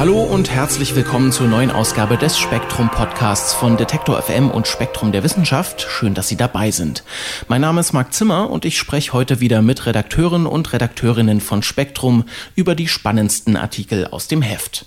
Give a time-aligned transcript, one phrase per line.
[0.00, 5.12] Hallo und herzlich willkommen zur neuen Ausgabe des Spektrum Podcasts von Detektor FM und Spektrum
[5.12, 5.82] der Wissenschaft.
[5.90, 7.04] Schön, dass Sie dabei sind.
[7.48, 11.62] Mein Name ist Marc Zimmer und ich spreche heute wieder mit Redakteuren und Redakteurinnen von
[11.62, 12.24] Spektrum
[12.54, 14.86] über die spannendsten Artikel aus dem Heft.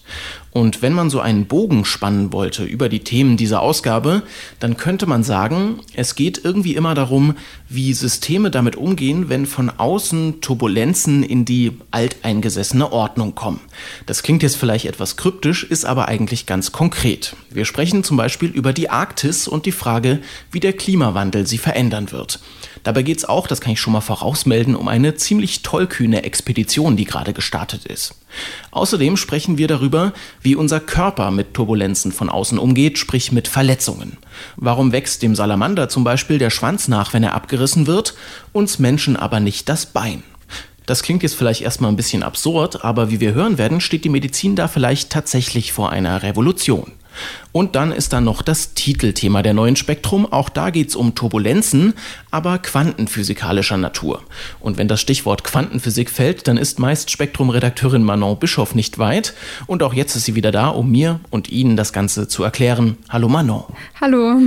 [0.53, 4.21] Und wenn man so einen Bogen spannen wollte über die Themen dieser Ausgabe,
[4.59, 7.35] dann könnte man sagen, es geht irgendwie immer darum,
[7.69, 13.61] wie Systeme damit umgehen, wenn von außen Turbulenzen in die alteingesessene Ordnung kommen.
[14.05, 17.35] Das klingt jetzt vielleicht etwas kryptisch, ist aber eigentlich ganz konkret.
[17.49, 20.19] Wir sprechen zum Beispiel über die Arktis und die Frage,
[20.51, 22.39] wie der Klimawandel sie verändern wird.
[22.83, 26.97] Dabei geht es auch, das kann ich schon mal vorausmelden, um eine ziemlich tollkühne Expedition,
[26.97, 28.15] die gerade gestartet ist.
[28.71, 34.17] Außerdem sprechen wir darüber, wie unser Körper mit Turbulenzen von außen umgeht, sprich mit Verletzungen.
[34.57, 38.15] Warum wächst dem Salamander zum Beispiel der Schwanz nach, wenn er abgerissen wird,
[38.51, 40.23] uns Menschen aber nicht das Bein?
[40.85, 44.09] Das klingt jetzt vielleicht erstmal ein bisschen absurd, aber wie wir hören werden, steht die
[44.09, 46.91] Medizin da vielleicht tatsächlich vor einer Revolution.
[47.53, 50.25] Und dann ist da noch das Titelthema der neuen Spektrum.
[50.25, 51.93] Auch da geht es um Turbulenzen,
[52.31, 54.23] aber quantenphysikalischer Natur.
[54.59, 59.35] Und wenn das Stichwort Quantenphysik fällt, dann ist meist Spektrum-Redakteurin Manon Bischoff nicht weit.
[59.67, 62.97] Und auch jetzt ist sie wieder da, um mir und Ihnen das Ganze zu erklären.
[63.09, 63.65] Hallo Manon.
[64.01, 64.39] Hallo.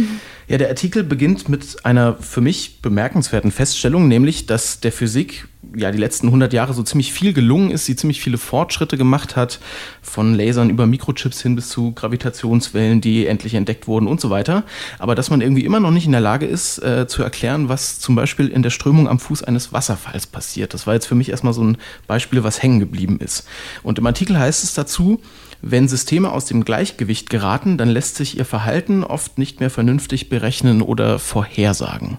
[0.48, 5.90] Ja, der Artikel beginnt mit einer für mich bemerkenswerten Feststellung, nämlich, dass der Physik ja
[5.90, 9.58] die letzten 100 Jahre so ziemlich viel gelungen ist, sie ziemlich viele Fortschritte gemacht hat,
[10.02, 14.64] von Lasern über Mikrochips hin bis zu Gravitationswellen, die endlich entdeckt wurden und so weiter.
[14.98, 17.98] Aber dass man irgendwie immer noch nicht in der Lage ist, äh, zu erklären, was
[17.98, 20.74] zum Beispiel in der Strömung am Fuß eines Wasserfalls passiert.
[20.74, 23.46] Das war jetzt für mich erstmal so ein Beispiel, was hängen geblieben ist.
[23.82, 25.20] Und im Artikel heißt es dazu,
[25.62, 30.28] wenn Systeme aus dem Gleichgewicht geraten, dann lässt sich ihr Verhalten oft nicht mehr vernünftig
[30.28, 32.18] berechnen oder vorhersagen.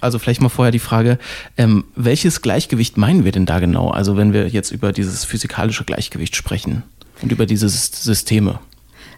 [0.00, 1.18] Also vielleicht mal vorher die Frage,
[1.56, 3.90] ähm, welches Gleichgewicht meinen wir denn da genau?
[3.90, 6.84] Also wenn wir jetzt über dieses physikalische Gleichgewicht sprechen
[7.22, 8.60] und über diese Systeme.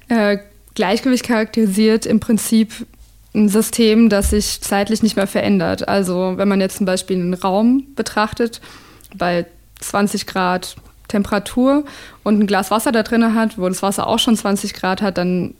[0.09, 0.39] Äh,
[0.75, 2.87] Gleichgewicht charakterisiert im Prinzip
[3.35, 5.89] ein System, das sich zeitlich nicht mehr verändert.
[5.89, 8.61] Also wenn man jetzt zum Beispiel einen Raum betrachtet,
[9.17, 9.47] bei
[9.81, 10.77] 20 Grad
[11.09, 11.85] Temperatur
[12.23, 15.19] und ein Glas Wasser da drin hat, wo das Wasser auch schon 20 Grad hat,
[15.19, 15.55] dann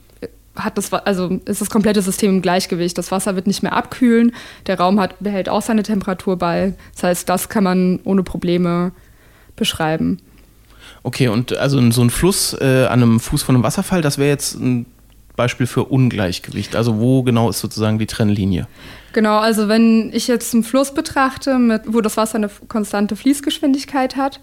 [0.55, 2.97] hat das, also ist das komplette System im Gleichgewicht.
[2.97, 4.33] Das Wasser wird nicht mehr abkühlen,
[4.67, 6.73] der Raum hat, behält auch seine Temperatur bei.
[6.93, 8.91] Das heißt, das kann man ohne Probleme
[9.55, 10.19] beschreiben.
[11.03, 14.29] Okay, und also so ein Fluss äh, an einem Fuß von einem Wasserfall, das wäre
[14.29, 14.85] jetzt ein
[15.35, 16.75] Beispiel für Ungleichgewicht.
[16.75, 18.67] Also wo genau ist sozusagen die Trennlinie?
[19.13, 24.15] Genau, also wenn ich jetzt einen Fluss betrachte, mit, wo das Wasser eine konstante Fließgeschwindigkeit
[24.15, 24.39] hat,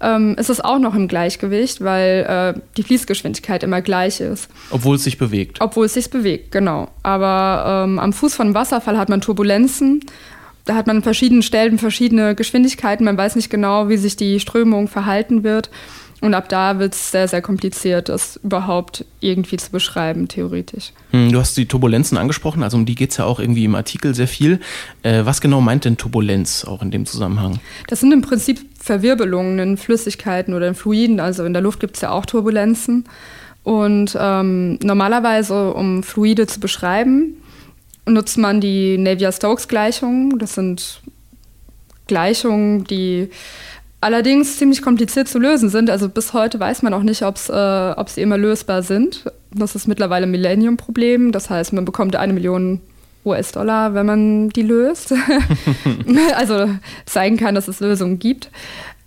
[0.00, 4.48] ähm, ist es auch noch im Gleichgewicht, weil äh, die Fließgeschwindigkeit immer gleich ist.
[4.70, 5.58] Obwohl es sich bewegt.
[5.60, 6.88] Obwohl es sich bewegt, genau.
[7.02, 10.04] Aber ähm, am Fuß von Wasserfall hat man Turbulenzen.
[10.64, 13.04] Da hat man an verschiedenen Stellen verschiedene Geschwindigkeiten.
[13.04, 15.70] Man weiß nicht genau, wie sich die Strömung verhalten wird.
[16.20, 20.92] Und ab da wird es sehr, sehr kompliziert, das überhaupt irgendwie zu beschreiben, theoretisch.
[21.12, 23.76] Hm, du hast die Turbulenzen angesprochen, also um die geht es ja auch irgendwie im
[23.76, 24.58] Artikel sehr viel.
[25.02, 27.60] Äh, was genau meint denn Turbulenz auch in dem Zusammenhang?
[27.86, 31.20] Das sind im Prinzip Verwirbelungen in Flüssigkeiten oder in Fluiden.
[31.20, 33.04] Also in der Luft gibt es ja auch Turbulenzen.
[33.62, 37.36] Und ähm, normalerweise, um Fluide zu beschreiben,
[38.06, 40.38] nutzt man die Navier-Stokes-Gleichungen.
[40.38, 41.00] Das sind
[42.06, 43.28] Gleichungen, die
[44.00, 45.90] allerdings ziemlich kompliziert zu lösen sind.
[45.90, 49.24] Also bis heute weiß man auch nicht, ob's, äh, ob sie immer lösbar sind.
[49.52, 51.32] Das ist mittlerweile ein Millennium-Problem.
[51.32, 52.80] Das heißt, man bekommt eine Million
[53.24, 55.14] US-Dollar, wenn man die löst.
[56.36, 56.68] also
[57.06, 58.50] zeigen kann, dass es Lösungen gibt.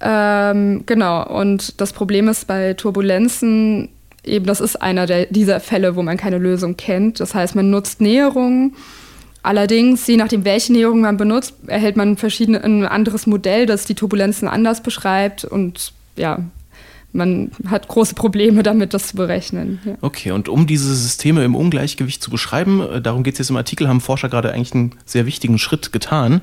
[0.02, 3.90] Ähm, genau, und das Problem ist bei Turbulenzen,
[4.24, 7.20] eben das ist einer der, dieser Fälle, wo man keine Lösung kennt.
[7.20, 8.76] Das heißt, man nutzt Näherungen.
[9.44, 13.96] Allerdings, je nachdem, welche Näherung man benutzt, erhält man verschiedene, ein anderes Modell, das die
[13.96, 15.46] Turbulenzen anders beschreibt.
[15.46, 16.40] Und ja,
[17.14, 19.80] man hat große Probleme damit, das zu berechnen.
[19.84, 19.96] Ja.
[20.02, 23.58] Okay, und um diese Systeme im Ungleichgewicht zu beschreiben, äh, darum geht es jetzt im
[23.58, 26.42] Artikel, haben Forscher gerade eigentlich einen sehr wichtigen Schritt getan.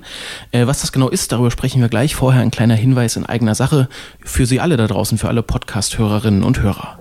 [0.50, 2.14] Äh, was das genau ist, darüber sprechen wir gleich.
[2.14, 3.88] Vorher ein kleiner Hinweis in eigener Sache
[4.20, 6.98] für Sie alle da draußen, für alle Podcast-Hörerinnen und Hörer.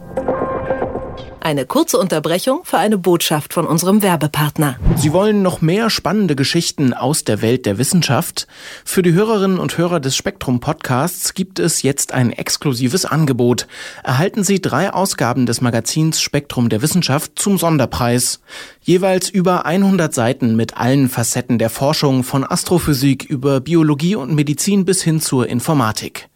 [1.48, 4.76] Eine kurze Unterbrechung für eine Botschaft von unserem Werbepartner.
[4.98, 8.48] Sie wollen noch mehr spannende Geschichten aus der Welt der Wissenschaft?
[8.84, 13.66] Für die Hörerinnen und Hörer des Spektrum Podcasts gibt es jetzt ein exklusives Angebot.
[14.04, 18.42] Erhalten Sie drei Ausgaben des Magazins Spektrum der Wissenschaft zum Sonderpreis.
[18.82, 24.84] Jeweils über 100 Seiten mit allen Facetten der Forschung von Astrophysik über Biologie und Medizin
[24.84, 26.28] bis hin zur Informatik.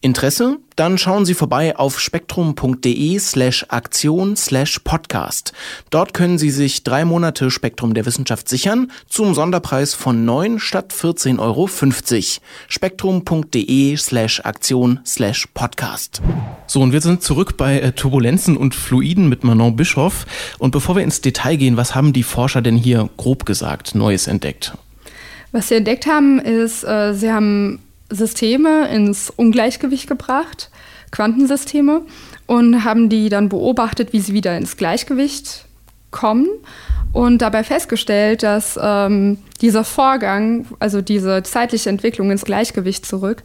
[0.00, 0.58] Interesse?
[0.76, 5.52] Dann schauen Sie vorbei auf spektrum.de slash Aktion slash Podcast.
[5.90, 10.92] Dort können Sie sich drei Monate Spektrum der Wissenschaft sichern zum Sonderpreis von 9 statt
[10.92, 11.68] 14,50 Euro.
[12.68, 16.22] Spektrum.de slash Aktion slash Podcast.
[16.68, 20.26] So, und wir sind zurück bei äh, Turbulenzen und Fluiden mit Manon Bischoff.
[20.58, 24.28] Und bevor wir ins Detail gehen, was haben die Forscher denn hier grob gesagt Neues
[24.28, 24.74] entdeckt?
[25.50, 27.80] Was sie entdeckt haben, ist, äh, sie haben
[28.10, 30.70] Systeme ins Ungleichgewicht gebracht,
[31.10, 32.02] Quantensysteme,
[32.46, 35.66] und haben die dann beobachtet, wie sie wieder ins Gleichgewicht
[36.10, 36.48] kommen
[37.12, 43.42] und dabei festgestellt, dass ähm, dieser Vorgang, also diese zeitliche Entwicklung ins Gleichgewicht zurück,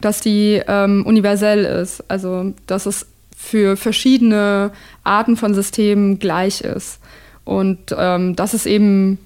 [0.00, 3.06] dass die ähm, universell ist, also dass es
[3.36, 4.72] für verschiedene
[5.04, 6.98] Arten von Systemen gleich ist.
[7.44, 9.18] Und ähm, das ist eben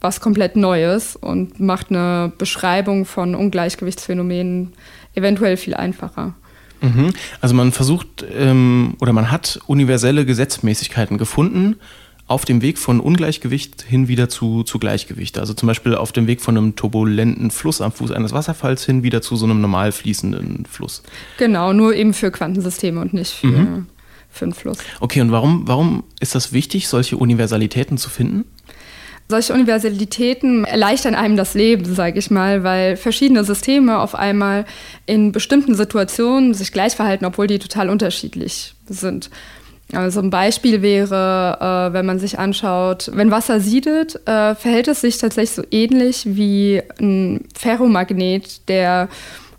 [0.00, 4.72] was komplett Neues und macht eine Beschreibung von Ungleichgewichtsphänomenen
[5.14, 6.34] eventuell viel einfacher.
[6.80, 7.12] Mhm.
[7.40, 11.76] Also man versucht ähm, oder man hat universelle Gesetzmäßigkeiten gefunden
[12.30, 15.36] auf dem Weg von Ungleichgewicht hin wieder zu, zu Gleichgewicht.
[15.36, 19.02] Also zum Beispiel auf dem Weg von einem turbulenten Fluss am Fuß eines Wasserfalls hin
[19.02, 21.02] wieder zu so einem normal fließenden Fluss.
[21.38, 23.86] Genau, nur eben für Quantensysteme und nicht für, mhm.
[24.30, 24.78] für einen Fluss.
[25.00, 28.44] Okay, und warum, warum ist das wichtig, solche Universalitäten zu finden?
[29.30, 34.64] Solche Universalitäten erleichtern einem das Leben, sage ich mal, weil verschiedene Systeme auf einmal
[35.06, 39.30] in bestimmten Situationen sich gleich verhalten, obwohl die total unterschiedlich sind.
[39.92, 45.00] Also ein Beispiel wäre, äh, wenn man sich anschaut, wenn Wasser siedet, äh, verhält es
[45.00, 49.08] sich tatsächlich so ähnlich wie ein Ferromagnet, der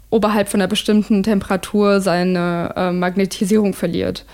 [0.10, 4.26] oberhalb von einer bestimmten Temperatur seine äh, Magnetisierung verliert.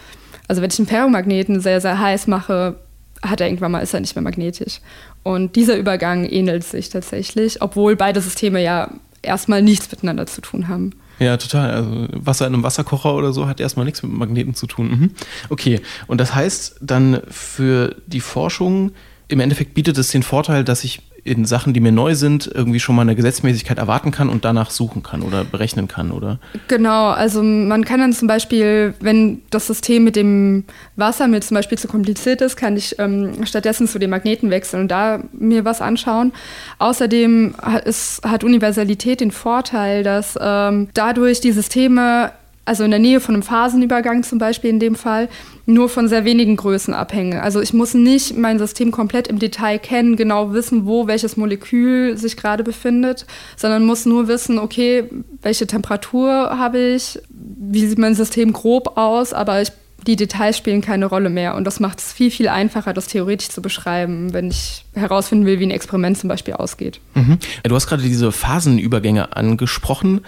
[0.48, 2.76] Also wenn ich einen Ferromagneten sehr, sehr heiß mache,
[3.22, 4.80] hat er irgendwann mal, ist er nicht mehr magnetisch.
[5.24, 8.92] Und dieser Übergang ähnelt sich tatsächlich, obwohl beide Systeme ja
[9.22, 10.92] erstmal nichts miteinander zu tun haben.
[11.20, 11.72] Ja, total.
[11.72, 14.90] Also Wasser in einem Wasserkocher oder so hat erstmal nichts mit Magneten zu tun.
[14.90, 15.12] Mhm.
[15.50, 18.92] Okay, und das heißt dann für die Forschung,
[19.28, 22.80] im Endeffekt bietet es den Vorteil, dass ich in Sachen, die mir neu sind, irgendwie
[22.80, 26.40] schon mal eine Gesetzmäßigkeit erwarten kann und danach suchen kann oder berechnen kann, oder?
[26.68, 30.64] Genau, also man kann dann zum Beispiel, wenn das System mit dem
[30.96, 34.82] Wasser mir zum Beispiel zu kompliziert ist, kann ich ähm, stattdessen zu den Magneten wechseln
[34.84, 36.32] und da mir was anschauen.
[36.80, 42.32] Außerdem hat, ist, hat Universalität den Vorteil, dass ähm, dadurch die Systeme
[42.68, 45.30] also in der Nähe von einem Phasenübergang zum Beispiel in dem Fall,
[45.66, 47.40] nur von sehr wenigen Größen abhängen.
[47.40, 52.18] Also ich muss nicht mein System komplett im Detail kennen, genau wissen, wo welches Molekül
[52.18, 53.26] sich gerade befindet,
[53.56, 55.06] sondern muss nur wissen, okay,
[55.42, 59.72] welche Temperatur habe ich, wie sieht mein System grob aus, aber ich,
[60.06, 61.56] die Details spielen keine Rolle mehr.
[61.56, 65.60] Und das macht es viel, viel einfacher, das theoretisch zu beschreiben, wenn ich herausfinden will,
[65.60, 67.00] wie ein Experiment zum Beispiel ausgeht.
[67.14, 67.40] Mhm.
[67.64, 70.22] Du hast gerade diese Phasenübergänge angesprochen.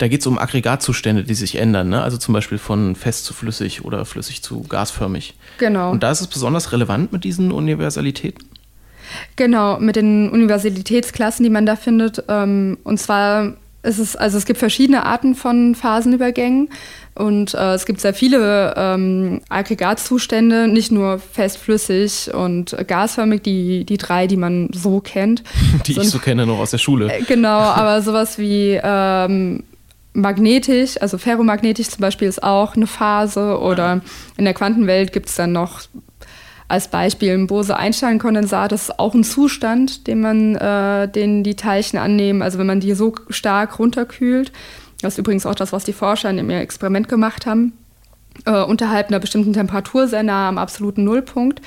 [0.00, 2.02] Da geht es um Aggregatzustände, die sich ändern, ne?
[2.02, 5.34] also zum Beispiel von fest zu flüssig oder flüssig zu gasförmig.
[5.58, 5.90] Genau.
[5.90, 8.42] Und da ist es besonders relevant mit diesen Universalitäten?
[9.36, 12.24] Genau, mit den Universalitätsklassen, die man da findet.
[12.28, 13.52] Ähm, und zwar
[13.82, 16.70] ist es, also es gibt verschiedene Arten von Phasenübergängen
[17.14, 23.84] und äh, es gibt sehr viele ähm, Aggregatzustände, nicht nur fest, flüssig und gasförmig, die,
[23.84, 25.42] die drei, die man so kennt.
[25.86, 27.12] Die so, ich so kenne noch aus der Schule.
[27.12, 29.64] Äh, genau, aber sowas wie ähm,
[30.12, 34.00] magnetisch, also ferromagnetisch zum Beispiel ist auch eine Phase oder
[34.36, 35.82] in der Quantenwelt gibt es dann noch
[36.68, 41.98] als Beispiel ein Bose-Einstein-Kondensat, das ist auch ein Zustand, den man, äh, den die Teilchen
[41.98, 44.52] annehmen, also wenn man die so stark runterkühlt,
[45.02, 47.72] das ist übrigens auch das, was die Forscher in ihrem Experiment gemacht haben,
[48.46, 51.60] äh, unterhalb einer bestimmten Temperatur sehr nah am absoluten Nullpunkt,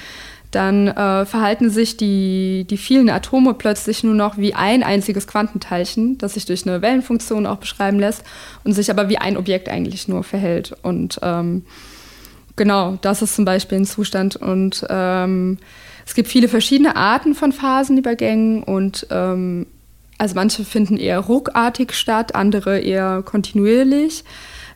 [0.56, 6.18] dann äh, verhalten sich die, die vielen Atome plötzlich nur noch wie ein einziges Quantenteilchen,
[6.20, 8.24] das sich durch eine Wellenfunktion auch beschreiben lässt
[8.64, 10.76] und sich aber wie ein Objekt eigentlich nur verhält.
[10.84, 11.64] Und ähm,
[12.56, 14.36] genau, das ist zum Beispiel ein Zustand.
[14.36, 15.58] Und ähm,
[16.06, 19.66] es gibt viele verschiedene Arten von Phasenübergängen und ähm,
[20.20, 24.24] also manche finden eher ruckartig statt, andere eher kontinuierlich,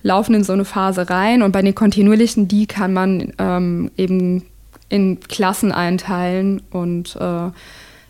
[0.02, 4.44] laufen in so eine Phase rein und bei den kontinuierlichen, die kann man ähm, eben
[4.90, 7.50] in Klassen einteilen und äh,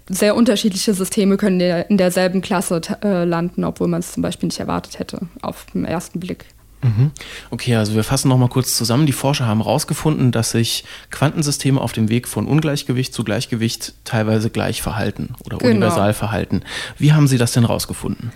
[0.10, 4.60] sehr unterschiedliche Systeme können in derselben Klasse äh, landen, obwohl man es zum Beispiel nicht
[4.60, 6.46] erwartet hätte auf den ersten Blick.
[6.82, 7.12] Mhm.
[7.50, 9.06] Okay, also wir fassen nochmal kurz zusammen.
[9.06, 14.50] Die Forscher haben herausgefunden, dass sich Quantensysteme auf dem Weg von Ungleichgewicht zu Gleichgewicht teilweise
[14.50, 15.72] gleich verhalten oder genau.
[15.72, 16.62] universal verhalten.
[16.98, 18.32] Wie haben Sie das denn herausgefunden?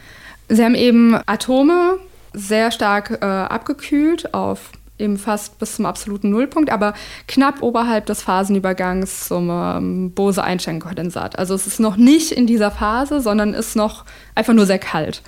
[0.49, 1.99] Sie haben eben Atome
[2.33, 4.71] sehr stark äh, abgekühlt auf
[5.01, 6.93] eben fast bis zum absoluten Nullpunkt, aber
[7.27, 11.37] knapp oberhalb des Phasenübergangs zum ähm, Bose-Einstein-Kondensat.
[11.37, 14.05] Also es ist noch nicht in dieser Phase, sondern ist noch
[14.35, 15.21] einfach nur sehr kalt.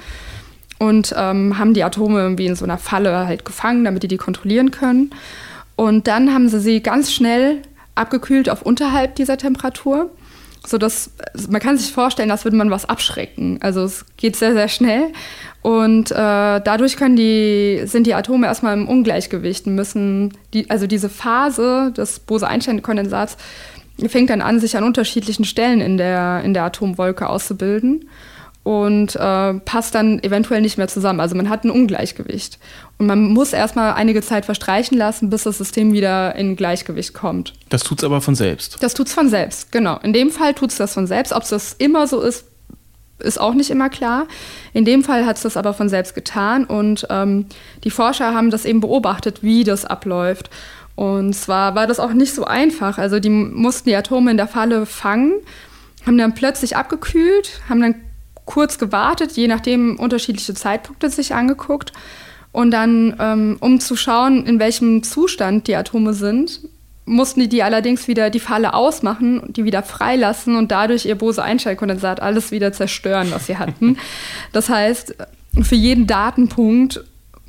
[0.80, 4.18] Und ähm, haben die Atome irgendwie in so einer Falle halt gefangen, damit die die
[4.18, 5.12] kontrollieren können.
[5.76, 7.62] Und dann haben sie sie ganz schnell
[7.96, 10.10] abgekühlt auf unterhalb dieser Temperatur
[10.66, 11.12] so dass
[11.50, 13.60] man kann sich vorstellen, als würde man was abschrecken.
[13.62, 15.12] Also es geht sehr, sehr schnell.
[15.64, 21.08] Und äh, dadurch die, sind die Atome erstmal im Ungleichgewicht und müssen, die, also diese
[21.08, 23.38] Phase des Bose-Einstein-Kondensats
[24.08, 28.10] fängt dann an, sich an unterschiedlichen Stellen in der, in der Atomwolke auszubilden
[28.64, 31.22] und äh, passt dann eventuell nicht mehr zusammen.
[31.22, 32.60] Also man hat ein Ungleichgewicht.
[32.98, 37.54] Und man muss erstmal einige Zeit verstreichen lassen, bis das System wieder in Gleichgewicht kommt.
[37.70, 38.84] Das tut es aber von selbst.
[38.84, 39.98] Das tut es von selbst, genau.
[40.00, 41.32] In dem Fall tut es das von selbst.
[41.32, 42.46] Ob es das immer so ist,
[43.20, 44.28] ist auch nicht immer klar.
[44.74, 46.66] In dem Fall hat es das aber von selbst getan.
[46.66, 47.46] Und ähm,
[47.84, 50.50] die Forscher haben das eben beobachtet, wie das abläuft.
[50.96, 52.98] Und zwar war das auch nicht so einfach.
[52.98, 55.34] Also die mussten die Atome in der Falle fangen,
[56.06, 57.96] haben dann plötzlich abgekühlt, haben dann
[58.46, 61.94] kurz gewartet, je nachdem unterschiedliche Zeitpunkte sich angeguckt.
[62.52, 66.62] Und dann, ähm, um zu schauen, in welchem Zustand die Atome sind,
[67.06, 72.52] mussten die allerdings wieder die Falle ausmachen, die wieder freilassen und dadurch ihr Bose-Einstein-Kondensat alles
[72.52, 73.98] wieder zerstören, was sie hatten.
[74.52, 75.16] Das heißt,
[75.62, 77.04] für jeden Datenpunkt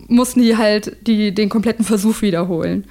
[0.08, 2.84] mussten die halt die, den kompletten Versuch wiederholen.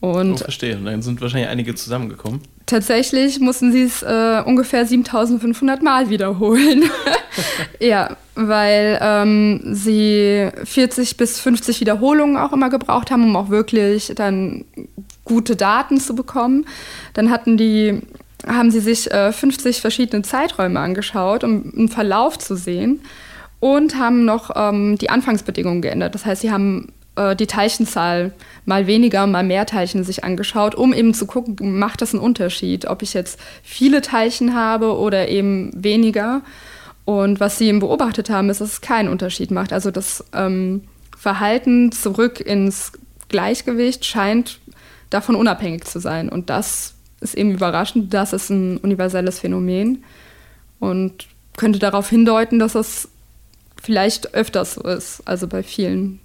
[0.00, 0.76] Und oh, verstehe.
[0.76, 2.40] Und dann sind wahrscheinlich einige zusammengekommen.
[2.64, 6.84] Tatsächlich mussten sie es äh, ungefähr 7500 Mal wiederholen.
[7.80, 14.12] ja, weil ähm, sie 40 bis 50 Wiederholungen auch immer gebraucht haben, um auch wirklich
[14.16, 14.64] dann
[15.30, 16.66] gute Daten zu bekommen.
[17.14, 18.00] Dann hatten die,
[18.46, 23.00] haben sie sich äh, 50 verschiedene Zeiträume angeschaut, um einen Verlauf zu sehen
[23.60, 26.14] und haben noch ähm, die Anfangsbedingungen geändert.
[26.16, 28.32] Das heißt, sie haben äh, die Teilchenzahl
[28.64, 32.86] mal weniger, mal mehr Teilchen sich angeschaut, um eben zu gucken, macht das einen Unterschied,
[32.86, 36.42] ob ich jetzt viele Teilchen habe oder eben weniger.
[37.04, 39.72] Und was sie eben beobachtet haben, ist, dass es keinen Unterschied macht.
[39.72, 40.82] Also das ähm,
[41.16, 42.92] Verhalten zurück ins
[43.28, 44.60] Gleichgewicht scheint
[45.10, 46.28] davon unabhängig zu sein.
[46.28, 48.14] Und das ist eben überraschend.
[48.14, 50.04] Das ist ein universelles Phänomen
[50.78, 51.26] und
[51.56, 53.08] könnte darauf hindeuten, dass es
[53.82, 56.20] vielleicht öfters so ist, also bei vielen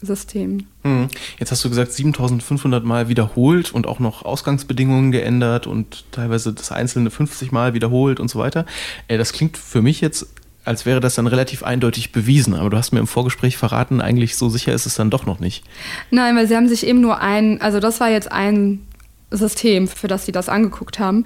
[0.00, 0.66] System.
[0.82, 1.08] Hm.
[1.38, 6.70] Jetzt hast du gesagt, 7500 Mal wiederholt und auch noch Ausgangsbedingungen geändert und teilweise das
[6.70, 8.64] einzelne 50 Mal wiederholt und so weiter.
[9.08, 10.28] Äh, das klingt für mich jetzt,
[10.68, 12.54] als wäre das dann relativ eindeutig bewiesen.
[12.54, 15.40] Aber du hast mir im Vorgespräch verraten, eigentlich so sicher ist es dann doch noch
[15.40, 15.64] nicht.
[16.10, 18.86] Nein, weil sie haben sich eben nur ein, also das war jetzt ein
[19.30, 21.24] System, für das sie das angeguckt haben.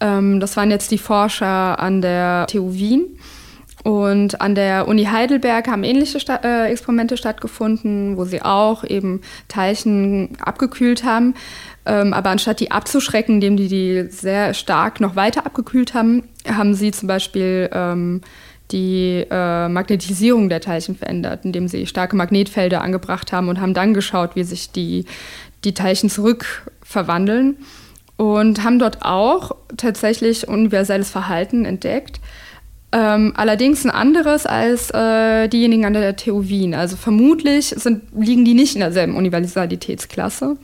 [0.00, 3.18] Ähm, das waren jetzt die Forscher an der TU Wien
[3.82, 9.22] und an der Uni Heidelberg haben ähnliche Sta äh, Experimente stattgefunden, wo sie auch eben
[9.48, 11.34] Teilchen abgekühlt haben.
[11.84, 16.74] Ähm, aber anstatt die abzuschrecken, indem die die sehr stark noch weiter abgekühlt haben, haben
[16.74, 18.20] sie zum Beispiel ähm,
[18.72, 23.94] die äh, Magnetisierung der Teilchen verändert, indem sie starke Magnetfelder angebracht haben und haben dann
[23.94, 25.04] geschaut, wie sich die,
[25.64, 27.58] die Teilchen zurückverwandeln.
[28.16, 32.20] Und haben dort auch tatsächlich universelles Verhalten entdeckt.
[32.92, 36.74] Ähm, allerdings ein anderes als äh, diejenigen an der TU Wien.
[36.74, 40.56] Also vermutlich sind, liegen die nicht in derselben Universalitätsklasse.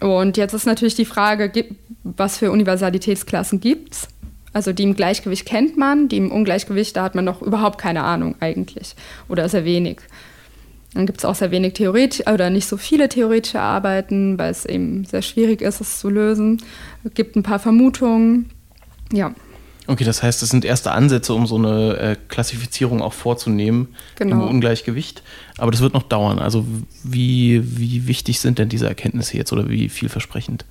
[0.00, 1.52] Und jetzt ist natürlich die Frage,
[2.02, 4.08] was für Universalitätsklassen gibt es?
[4.54, 8.04] Also die im Gleichgewicht kennt man, die im Ungleichgewicht, da hat man noch überhaupt keine
[8.04, 8.94] Ahnung eigentlich
[9.28, 9.98] oder sehr wenig.
[10.94, 14.64] Dann gibt es auch sehr wenig theoretisch oder nicht so viele theoretische Arbeiten, weil es
[14.64, 16.62] eben sehr schwierig ist, es zu lösen.
[17.02, 18.48] Es gibt ein paar Vermutungen.
[19.12, 19.34] Ja.
[19.88, 24.36] Okay, das heißt, es sind erste Ansätze, um so eine äh, Klassifizierung auch vorzunehmen genau.
[24.36, 25.24] im Ungleichgewicht.
[25.58, 26.38] Aber das wird noch dauern.
[26.38, 26.64] Also
[27.02, 30.64] wie, wie wichtig sind denn diese Erkenntnisse jetzt oder wie vielversprechend?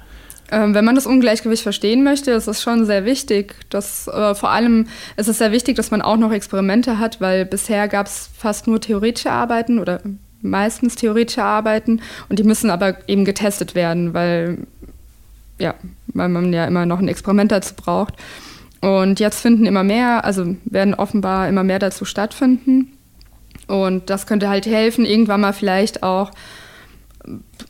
[0.51, 3.55] Ähm, wenn man das Ungleichgewicht verstehen möchte, ist es schon sehr wichtig.
[3.69, 7.45] Dass, äh, vor allem ist es sehr wichtig, dass man auch noch Experimente hat, weil
[7.45, 10.01] bisher gab es fast nur theoretische Arbeiten oder
[10.41, 14.57] meistens theoretische Arbeiten und die müssen aber eben getestet werden, weil,
[15.57, 15.73] ja,
[16.07, 18.15] weil man ja immer noch ein Experiment dazu braucht.
[18.81, 22.91] Und jetzt finden immer mehr, also werden offenbar immer mehr dazu stattfinden.
[23.67, 26.31] Und das könnte halt helfen, irgendwann mal vielleicht auch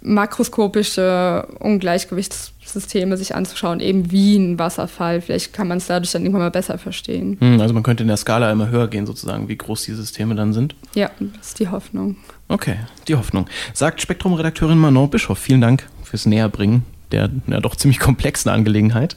[0.02, 5.22] makroskopische Ungleichgewichts Systeme sich anzuschauen, eben wie ein Wasserfall.
[5.22, 7.38] Vielleicht kann man es dadurch dann irgendwann mal besser verstehen.
[7.40, 10.36] Hm, also man könnte in der Skala immer höher gehen, sozusagen, wie groß die Systeme
[10.36, 10.76] dann sind.
[10.96, 12.18] Ja, das ist die Hoffnung.
[12.48, 12.76] Okay,
[13.08, 13.48] die Hoffnung.
[13.74, 19.16] Sagt Spektrum-Redakteurin Manon Bischoff, vielen Dank fürs Näherbringen der ja, doch ziemlich komplexen Angelegenheit.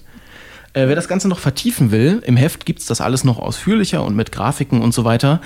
[0.72, 4.04] Äh, wer das Ganze noch vertiefen will, im Heft gibt es das alles noch ausführlicher
[4.04, 5.40] und mit Grafiken und so weiter.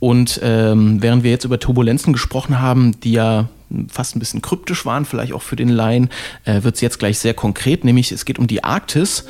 [0.00, 3.48] Und ähm, während wir jetzt über Turbulenzen gesprochen haben, die ja
[3.88, 6.10] fast ein bisschen kryptisch waren, vielleicht auch für den Laien,
[6.44, 9.24] äh, wird es jetzt gleich sehr konkret, nämlich es geht um die Arktis,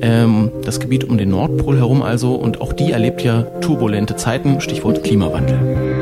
[0.00, 4.60] ähm, das Gebiet um den Nordpol herum also, und auch die erlebt ja turbulente Zeiten,
[4.60, 5.93] Stichwort Klimawandel.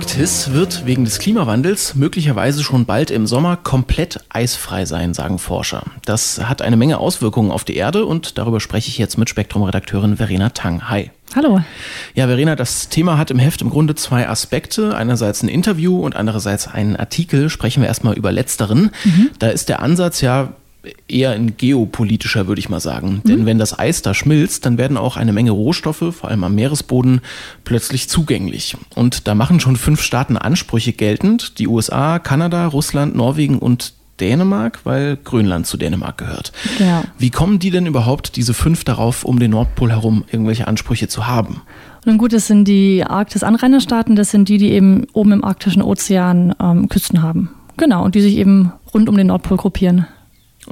[0.00, 5.82] Arktis wird wegen des Klimawandels möglicherweise schon bald im Sommer komplett eisfrei sein, sagen Forscher.
[6.06, 10.16] Das hat eine Menge Auswirkungen auf die Erde und darüber spreche ich jetzt mit Spektrum-Redakteurin
[10.16, 10.88] Verena Tang.
[10.88, 11.10] Hi.
[11.36, 11.60] Hallo.
[12.14, 14.96] Ja, Verena, das Thema hat im Heft im Grunde zwei Aspekte.
[14.96, 17.50] Einerseits ein Interview und andererseits einen Artikel.
[17.50, 18.92] Sprechen wir erstmal über letzteren.
[19.04, 19.30] Mhm.
[19.38, 20.54] Da ist der Ansatz ja
[21.08, 23.20] eher ein geopolitischer, würde ich mal sagen.
[23.24, 23.28] Mhm.
[23.28, 26.54] Denn wenn das Eis da schmilzt, dann werden auch eine Menge Rohstoffe, vor allem am
[26.54, 27.20] Meeresboden,
[27.64, 28.76] plötzlich zugänglich.
[28.94, 31.58] Und da machen schon fünf Staaten Ansprüche geltend.
[31.58, 36.52] Die USA, Kanada, Russland, Norwegen und Dänemark, weil Grönland zu Dänemark gehört.
[36.78, 37.04] Ja.
[37.18, 41.26] Wie kommen die denn überhaupt, diese fünf darauf, um den Nordpol herum irgendwelche Ansprüche zu
[41.26, 41.62] haben?
[42.04, 46.54] Nun gut, das sind die Arktis-Anrainerstaaten, das sind die, die eben oben im arktischen Ozean
[46.60, 47.50] ähm, Küsten haben.
[47.76, 50.06] Genau, und die sich eben rund um den Nordpol gruppieren.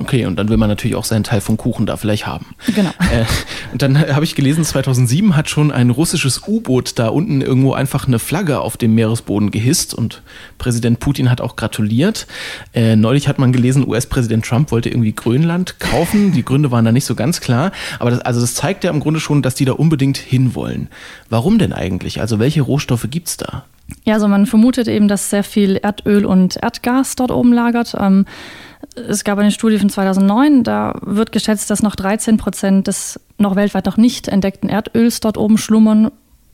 [0.01, 2.47] Okay, und dann will man natürlich auch seinen Teil vom Kuchen da vielleicht haben.
[2.75, 2.91] Genau.
[3.09, 3.25] Äh,
[3.73, 8.07] und dann habe ich gelesen, 2007 hat schon ein russisches U-Boot da unten irgendwo einfach
[8.07, 10.21] eine Flagge auf dem Meeresboden gehisst und
[10.59, 12.27] Präsident Putin hat auch gratuliert.
[12.75, 16.33] Äh, neulich hat man gelesen, US-Präsident Trump wollte irgendwie Grönland kaufen.
[16.33, 17.73] Die Gründe waren da nicht so ganz klar.
[17.99, 20.89] Aber das, also das zeigt ja im Grunde schon, dass die da unbedingt hinwollen.
[21.31, 22.21] Warum denn eigentlich?
[22.21, 23.65] Also welche Rohstoffe gibt es da?
[24.05, 27.97] Ja, also man vermutet eben, dass sehr viel Erdöl und Erdgas dort oben lagert.
[27.99, 28.27] Ähm,
[28.95, 33.57] es gab eine Studie von 2009, da wird geschätzt, dass noch 13 Prozent des noch
[33.57, 36.11] weltweit noch nicht entdeckten Erdöls dort oben schlummern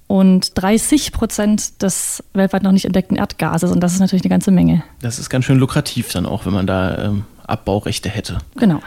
[0.06, 3.70] und 30 Prozent des weltweit noch nicht entdeckten Erdgases.
[3.72, 4.82] Und das ist natürlich eine ganze Menge.
[5.00, 8.38] Das ist ganz schön lukrativ dann auch, wenn man da ähm, Abbaurechte hätte.
[8.56, 8.80] Genau.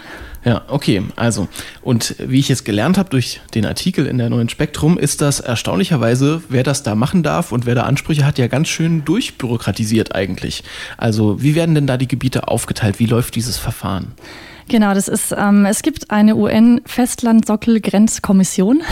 [0.48, 1.03] Ja, okay.
[1.18, 1.50] Also,
[1.81, 5.42] und wie ich jetzt gelernt habe durch den Artikel in der neuen Spektrum, ist das
[5.42, 10.16] erstaunlicherweise, wer das da machen darf und wer da Ansprüche hat, ja ganz schön durchbürokratisiert
[10.16, 10.64] eigentlich.
[10.96, 12.98] Also, wie werden denn da die Gebiete aufgeteilt?
[13.00, 14.14] Wie läuft dieses Verfahren?
[14.70, 18.83] Genau, das ist, ähm, es gibt eine UN-Festland-Sockel-Grenzkommission.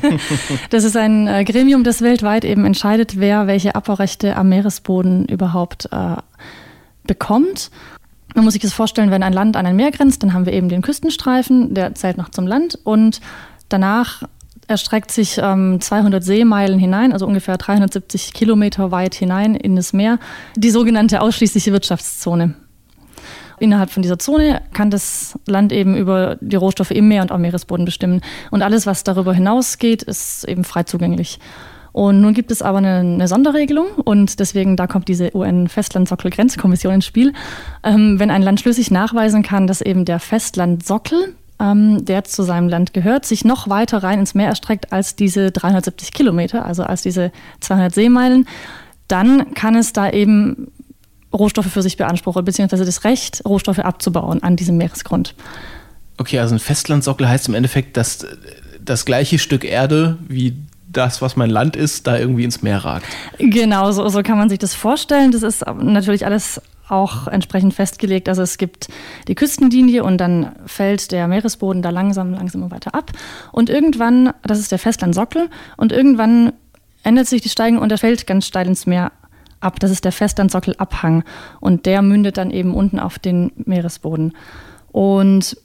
[0.68, 5.88] das ist ein äh, Gremium, das weltweit eben entscheidet, wer welche Abbaurechte am Meeresboden überhaupt
[5.92, 6.16] äh,
[7.04, 7.70] bekommt.
[8.34, 10.52] Man muss sich das vorstellen, wenn ein Land an ein Meer grenzt, dann haben wir
[10.52, 13.20] eben den Küstenstreifen, der zählt noch zum Land und
[13.68, 14.22] danach
[14.68, 20.18] erstreckt sich ähm, 200 Seemeilen hinein, also ungefähr 370 Kilometer weit hinein in das Meer,
[20.54, 22.54] die sogenannte ausschließliche Wirtschaftszone.
[23.58, 27.42] Innerhalb von dieser Zone kann das Land eben über die Rohstoffe im Meer und am
[27.42, 28.22] Meeresboden bestimmen.
[28.50, 31.38] Und alles, was darüber hinausgeht, ist eben frei zugänglich.
[31.92, 37.06] Und nun gibt es aber eine, eine Sonderregelung und deswegen, da kommt diese UN-Festlandsockel-Grenzkommission ins
[37.06, 37.32] Spiel.
[37.82, 42.68] Ähm, wenn ein Land schlüssig nachweisen kann, dass eben der Festlandsockel, ähm, der zu seinem
[42.68, 47.02] Land gehört, sich noch weiter rein ins Meer erstreckt als diese 370 Kilometer, also als
[47.02, 48.46] diese 200 Seemeilen,
[49.08, 50.68] dann kann es da eben
[51.32, 55.34] Rohstoffe für sich beanspruchen, beziehungsweise das Recht, Rohstoffe abzubauen an diesem Meeresgrund.
[56.18, 58.26] Okay, also ein Festlandsockel heißt im Endeffekt, dass
[58.84, 60.56] das gleiche Stück Erde wie
[60.92, 63.06] das, was mein Land ist, da irgendwie ins Meer ragt.
[63.38, 65.30] Genau, so, so kann man sich das vorstellen.
[65.32, 68.28] Das ist natürlich alles auch entsprechend festgelegt.
[68.28, 68.88] Also es gibt
[69.28, 73.12] die Küstenlinie und dann fällt der Meeresboden da langsam, langsam weiter ab.
[73.52, 76.52] Und irgendwann, das ist der Festlandsockel, und irgendwann
[77.02, 79.12] ändert sich die Steigung und er fällt ganz steil ins Meer
[79.60, 79.78] ab.
[79.80, 81.24] Das ist der Festlandssockelabhang
[81.60, 84.32] und der mündet dann eben unten auf den Meeresboden.
[84.90, 85.56] Und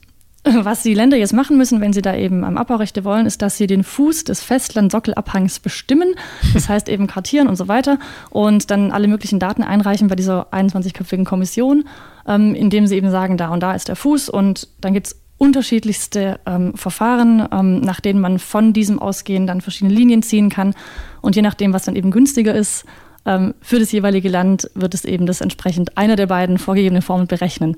[0.62, 3.56] was die Länder jetzt machen müssen, wenn sie da eben am Abbaurechte wollen, ist, dass
[3.56, 6.14] sie den Fuß des Festland-Sockelabhangs bestimmen.
[6.54, 7.98] Das heißt eben kartieren und so weiter
[8.30, 11.84] und dann alle möglichen Daten einreichen bei dieser 21-köpfigen Kommission,
[12.26, 15.20] ähm, indem sie eben sagen, da und da ist der Fuß und dann gibt es
[15.38, 20.74] unterschiedlichste ähm, Verfahren, ähm, nach denen man von diesem ausgehen dann verschiedene Linien ziehen kann.
[21.20, 22.84] Und je nachdem, was dann eben günstiger ist,
[23.26, 27.26] ähm, für das jeweilige Land wird es eben das entsprechend einer der beiden vorgegebenen Formen
[27.26, 27.76] berechnen.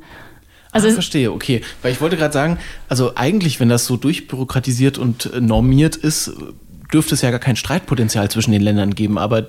[0.72, 1.62] Also ah, verstehe, okay.
[1.83, 6.33] Weil ich wollte gerade sagen, also eigentlich, wenn das so durchbürokratisiert und äh, normiert ist,
[6.92, 9.46] dürfte es ja gar kein Streitpotenzial zwischen den Ländern geben, aber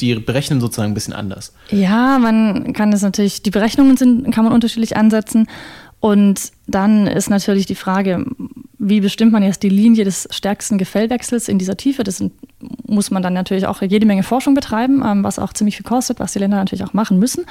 [0.00, 1.52] die berechnen sozusagen ein bisschen anders.
[1.70, 5.46] Ja, man kann das natürlich, die Berechnungen sind, kann man unterschiedlich ansetzen.
[6.00, 8.26] Und dann ist natürlich die Frage,
[8.78, 12.02] wie bestimmt man jetzt die Linie des stärksten Gefällwechsels in dieser Tiefe?
[12.02, 12.24] Das
[12.84, 16.18] muss man dann natürlich auch jede Menge Forschung betreiben, ähm, was auch ziemlich viel kostet,
[16.18, 17.44] was die Länder natürlich auch machen müssen.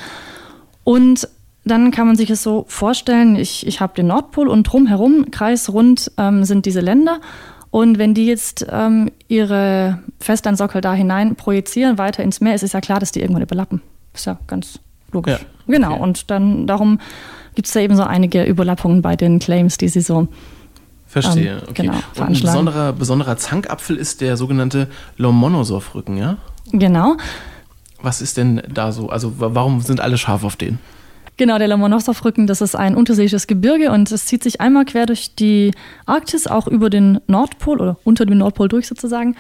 [0.84, 1.30] Und
[1.64, 6.12] dann kann man sich es so vorstellen, ich, ich habe den Nordpol und drumherum, kreisrund,
[6.18, 7.22] ähm, sind diese Länder.
[7.70, 12.74] Und wenn die jetzt ähm, ihre Festlandsockel da hinein projizieren, weiter ins Meer, ist es
[12.74, 13.82] ja klar, dass die irgendwann überlappen.
[14.14, 14.80] Ist ja ganz
[15.12, 15.40] logisch.
[15.40, 15.40] Ja.
[15.68, 16.02] Genau, okay.
[16.02, 17.00] und dann darum
[17.56, 20.28] gibt es da eben so einige Überlappungen bei den Claims, die sie so
[21.06, 21.82] Verstehe, ähm, okay.
[21.84, 26.38] Genau, und ein besonderer, besonderer Zankapfel ist der sogenannte Lomonosov-Rücken, ja?
[26.72, 27.18] Genau.
[28.02, 29.10] Was ist denn da so?
[29.10, 30.80] Also warum sind alle scharf auf den?
[31.38, 35.36] Genau, der Lomonosov-Rücken, das ist ein unterseeisches Gebirge und es zieht sich einmal quer durch
[35.36, 35.72] die
[36.06, 39.36] Arktis, auch über den Nordpol oder unter dem Nordpol durch sozusagen.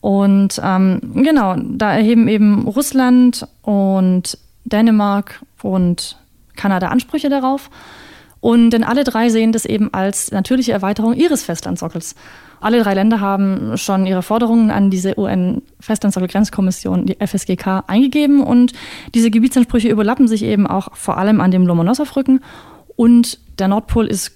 [0.00, 6.18] Und ähm, genau, da erheben eben Russland und Dänemark und
[6.56, 7.70] Kanada Ansprüche darauf.
[8.40, 12.14] Und denn alle drei sehen das eben als natürliche Erweiterung ihres Festlandsockels.
[12.60, 18.42] Alle drei Länder haben schon ihre Forderungen an diese UN-Festlandsockel-Grenzkommission, die FSGK, eingegeben.
[18.42, 18.72] Und
[19.14, 22.40] diese Gebietsansprüche überlappen sich eben auch vor allem an dem Lomonosov-Rücken.
[22.96, 24.32] Und der Nordpol ist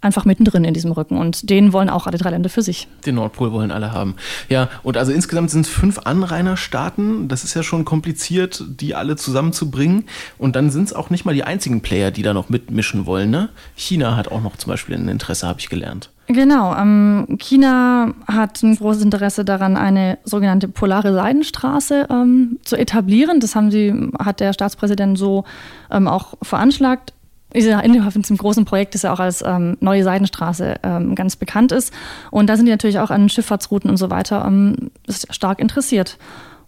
[0.00, 1.18] einfach mittendrin in diesem Rücken.
[1.18, 2.88] Und den wollen auch alle drei Länder für sich.
[3.04, 4.16] Den Nordpol wollen alle haben.
[4.48, 7.28] Ja, und also insgesamt sind es fünf Anrainerstaaten.
[7.28, 10.04] Das ist ja schon kompliziert, die alle zusammenzubringen.
[10.38, 13.30] Und dann sind es auch nicht mal die einzigen Player, die da noch mitmischen wollen.
[13.30, 13.50] Ne?
[13.74, 16.10] China hat auch noch zum Beispiel ein Interesse, habe ich gelernt.
[16.28, 23.38] Genau, ähm, China hat ein großes Interesse daran, eine sogenannte polare Seidenstraße ähm, zu etablieren.
[23.38, 25.44] Das haben sie, hat der Staatspräsident so
[25.90, 27.12] ähm, auch veranschlagt
[27.52, 31.72] innerhalb von diesem großen Projekt, das ja auch als ähm, neue Seidenstraße ähm, ganz bekannt
[31.72, 31.92] ist.
[32.30, 36.18] Und da sind die natürlich auch an Schifffahrtsrouten und so weiter ähm, stark interessiert.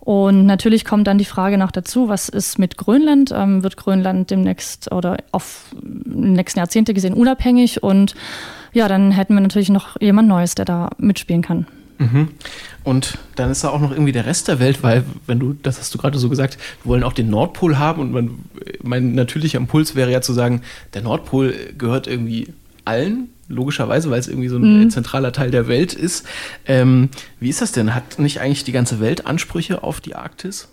[0.01, 3.33] Und natürlich kommt dann die Frage noch dazu, was ist mit Grönland?
[3.35, 7.83] Ähm, wird Grönland demnächst oder auf die nächsten Jahrzehnte gesehen unabhängig?
[7.83, 8.15] Und
[8.73, 11.67] ja, dann hätten wir natürlich noch jemand Neues, der da mitspielen kann.
[11.99, 12.29] Mhm.
[12.85, 15.79] Und dann ist da auch noch irgendwie der Rest der Welt, weil, wenn du, das
[15.79, 18.39] hast du gerade so gesagt, wir wollen auch den Nordpol haben und man,
[18.83, 20.63] mein natürlicher Impuls wäre ja zu sagen,
[20.95, 24.91] der Nordpol gehört irgendwie allen, logischerweise, weil es irgendwie so ein mhm.
[24.91, 26.27] zentraler Teil der Welt ist.
[26.67, 27.09] Ähm,
[27.41, 27.95] wie ist das denn?
[27.95, 30.69] Hat nicht eigentlich die ganze Welt Ansprüche auf die Arktis?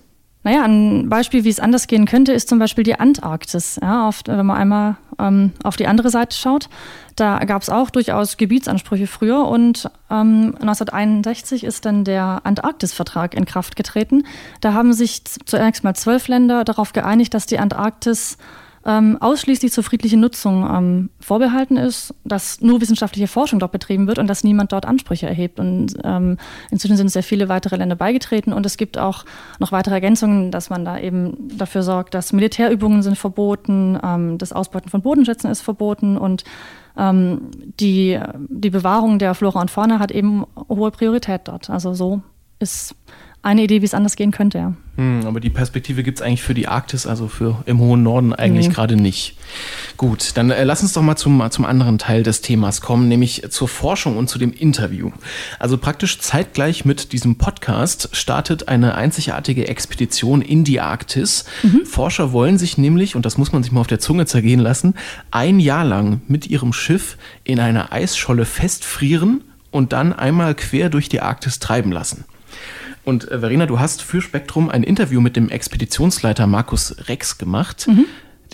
[0.46, 3.80] Naja, ein Beispiel, wie es anders gehen könnte, ist zum Beispiel die Antarktis.
[3.82, 6.70] Ja, oft, wenn man einmal ähm, auf die andere Seite schaut,
[7.16, 13.46] da gab es auch durchaus Gebietsansprüche früher und ähm, 1961 ist dann der Antarktis-Vertrag in
[13.46, 14.28] Kraft getreten.
[14.62, 18.38] Da haben sich zunächst mal zwölf Länder darauf geeinigt, dass die Antarktis
[18.86, 24.20] ähm, ausschließlich zur friedlichen Nutzung ähm, vorbehalten ist, dass nur wissenschaftliche Forschung dort betrieben wird
[24.20, 25.60] und dass niemand dort Ansprüche erhebt.
[25.60, 26.38] Und ähm,
[26.70, 29.26] inzwischen sind sehr viele weitere Länder beigetreten und es gibt auch
[29.60, 34.54] noch weitere Ergänzungen, dass man da eben dafür sorgt, dass Militärübungen sind verboten, ähm, das
[34.54, 36.44] Ausbeuten von Bodenschätzen ist verboten und
[36.96, 41.72] ähm, die, die Bewahrung der Flora und Fauna hat eben hohe Priorität dort.
[41.72, 42.22] Also so
[42.60, 42.96] ist
[43.46, 44.74] eine Idee, wie es anders gehen könnte, ja.
[44.98, 48.34] Hm, aber die Perspektive gibt es eigentlich für die Arktis, also für im hohen Norden
[48.34, 48.74] eigentlich mhm.
[48.74, 49.38] gerade nicht.
[49.98, 53.44] Gut, dann äh, lass uns doch mal zum, zum anderen Teil des Themas kommen, nämlich
[53.52, 55.12] zur Forschung und zu dem Interview.
[55.60, 61.46] Also praktisch zeitgleich mit diesem Podcast startet eine einzigartige Expedition in die Arktis.
[61.62, 61.86] Mhm.
[61.86, 64.96] Forscher wollen sich nämlich, und das muss man sich mal auf der Zunge zergehen lassen,
[65.30, 71.10] ein Jahr lang mit ihrem Schiff in einer Eisscholle festfrieren und dann einmal quer durch
[71.10, 72.26] die Arktis treiben lassen.
[73.06, 77.88] Und äh, Verena, du hast für Spektrum ein Interview mit dem Expeditionsleiter Markus Rex gemacht.
[77.88, 78.06] Mhm.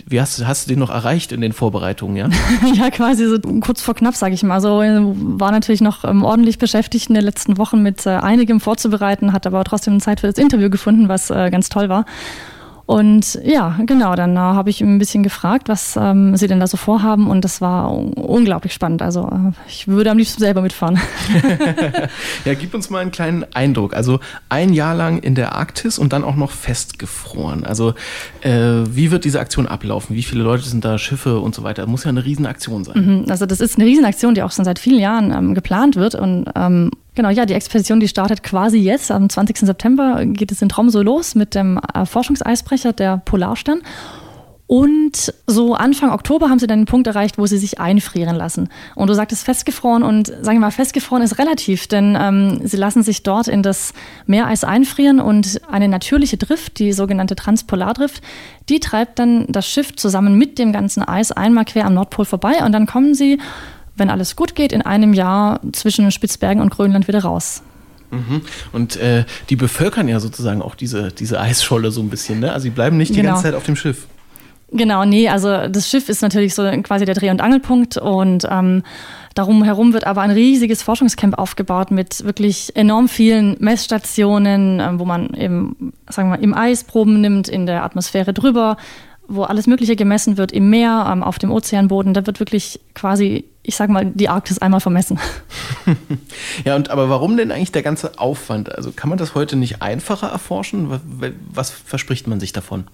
[0.06, 2.28] Wie hast, hast, du den noch erreicht in den Vorbereitungen, ja?
[2.74, 4.54] ja, quasi so kurz vor knapp, sage ich mal.
[4.54, 4.82] Also
[5.16, 9.46] war natürlich noch ähm, ordentlich beschäftigt in den letzten Wochen mit äh, einigem vorzubereiten, hat
[9.46, 12.04] aber trotzdem Zeit für das Interview gefunden, was äh, ganz toll war.
[12.92, 16.66] Und ja, genau, dann äh, habe ich ein bisschen gefragt, was ähm, sie denn da
[16.66, 19.00] so vorhaben und das war unglaublich spannend.
[19.00, 21.00] Also äh, ich würde am liebsten selber mitfahren.
[22.44, 23.94] ja, gib uns mal einen kleinen Eindruck.
[23.94, 27.64] Also ein Jahr lang in der Arktis und dann auch noch festgefroren.
[27.64, 27.94] Also
[28.42, 30.14] äh, wie wird diese Aktion ablaufen?
[30.14, 31.82] Wie viele Leute sind da, Schiffe und so weiter?
[31.82, 33.22] Das muss ja eine Riesenaktion sein.
[33.22, 36.14] Mhm, also das ist eine Riesenaktion, die auch schon seit vielen Jahren ähm, geplant wird
[36.14, 39.10] und ähm, Genau, ja, die Expedition, die startet quasi jetzt.
[39.10, 39.58] Am 20.
[39.58, 43.82] September geht es in Tromsø los mit dem äh, Forschungseisbrecher, der Polarstern.
[44.66, 48.70] Und so Anfang Oktober haben sie dann den Punkt erreicht, wo sie sich einfrieren lassen.
[48.94, 53.02] Und du sagtest festgefroren und sagen wir mal, festgefroren ist relativ, denn ähm, sie lassen
[53.02, 53.92] sich dort in das
[54.24, 58.22] Meereis einfrieren und eine natürliche Drift, die sogenannte Transpolardrift,
[58.70, 62.64] die treibt dann das Schiff zusammen mit dem ganzen Eis einmal quer am Nordpol vorbei
[62.64, 63.38] und dann kommen sie,
[63.96, 67.62] wenn alles gut geht, in einem Jahr zwischen Spitzbergen und Grönland wieder raus.
[68.10, 68.42] Mhm.
[68.72, 72.52] Und äh, die bevölkern ja sozusagen auch diese, diese Eisscholle so ein bisschen, ne?
[72.52, 73.30] Also sie bleiben nicht die genau.
[73.30, 74.06] ganze Zeit auf dem Schiff.
[74.74, 78.82] Genau, nee, also das Schiff ist natürlich so quasi der Dreh- und Angelpunkt und ähm,
[79.34, 85.04] darum herum wird aber ein riesiges Forschungscamp aufgebaut mit wirklich enorm vielen Messstationen, äh, wo
[85.04, 88.78] man eben, sagen wir mal, im Eis Proben nimmt, in der Atmosphäre drüber,
[89.28, 92.14] wo alles Mögliche gemessen wird, im Meer, ähm, auf dem Ozeanboden.
[92.14, 95.18] Da wird wirklich quasi, ich sag mal, die Arktis einmal vermessen.
[96.64, 98.74] ja, und aber warum denn eigentlich der ganze Aufwand?
[98.74, 101.00] Also kann man das heute nicht einfacher erforschen?
[101.52, 102.84] Was verspricht man sich davon?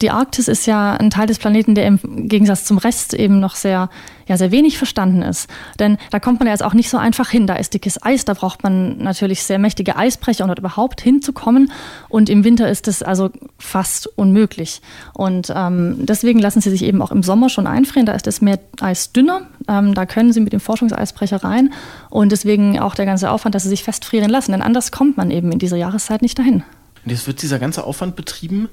[0.00, 3.56] die Arktis ist ja ein Teil des Planeten, der im Gegensatz zum Rest eben noch
[3.56, 3.90] sehr,
[4.26, 5.48] ja, sehr wenig verstanden ist.
[5.78, 7.46] Denn da kommt man ja jetzt auch nicht so einfach hin.
[7.46, 11.72] Da ist dickes Eis, da braucht man natürlich sehr mächtige Eisbrecher, um dort überhaupt hinzukommen.
[12.08, 14.82] Und im Winter ist es also fast unmöglich.
[15.14, 18.06] Und ähm, deswegen lassen sie sich eben auch im Sommer schon einfrieren.
[18.06, 19.42] Da ist das Meer Eis dünner.
[19.68, 21.72] Ähm, da können sie mit dem Forschungseisbrecher rein.
[22.10, 24.52] Und deswegen auch der ganze Aufwand, dass sie sich festfrieren lassen.
[24.52, 26.64] Denn anders kommt man eben in dieser Jahreszeit nicht dahin.
[27.04, 28.68] Und jetzt wird dieser ganze Aufwand betrieben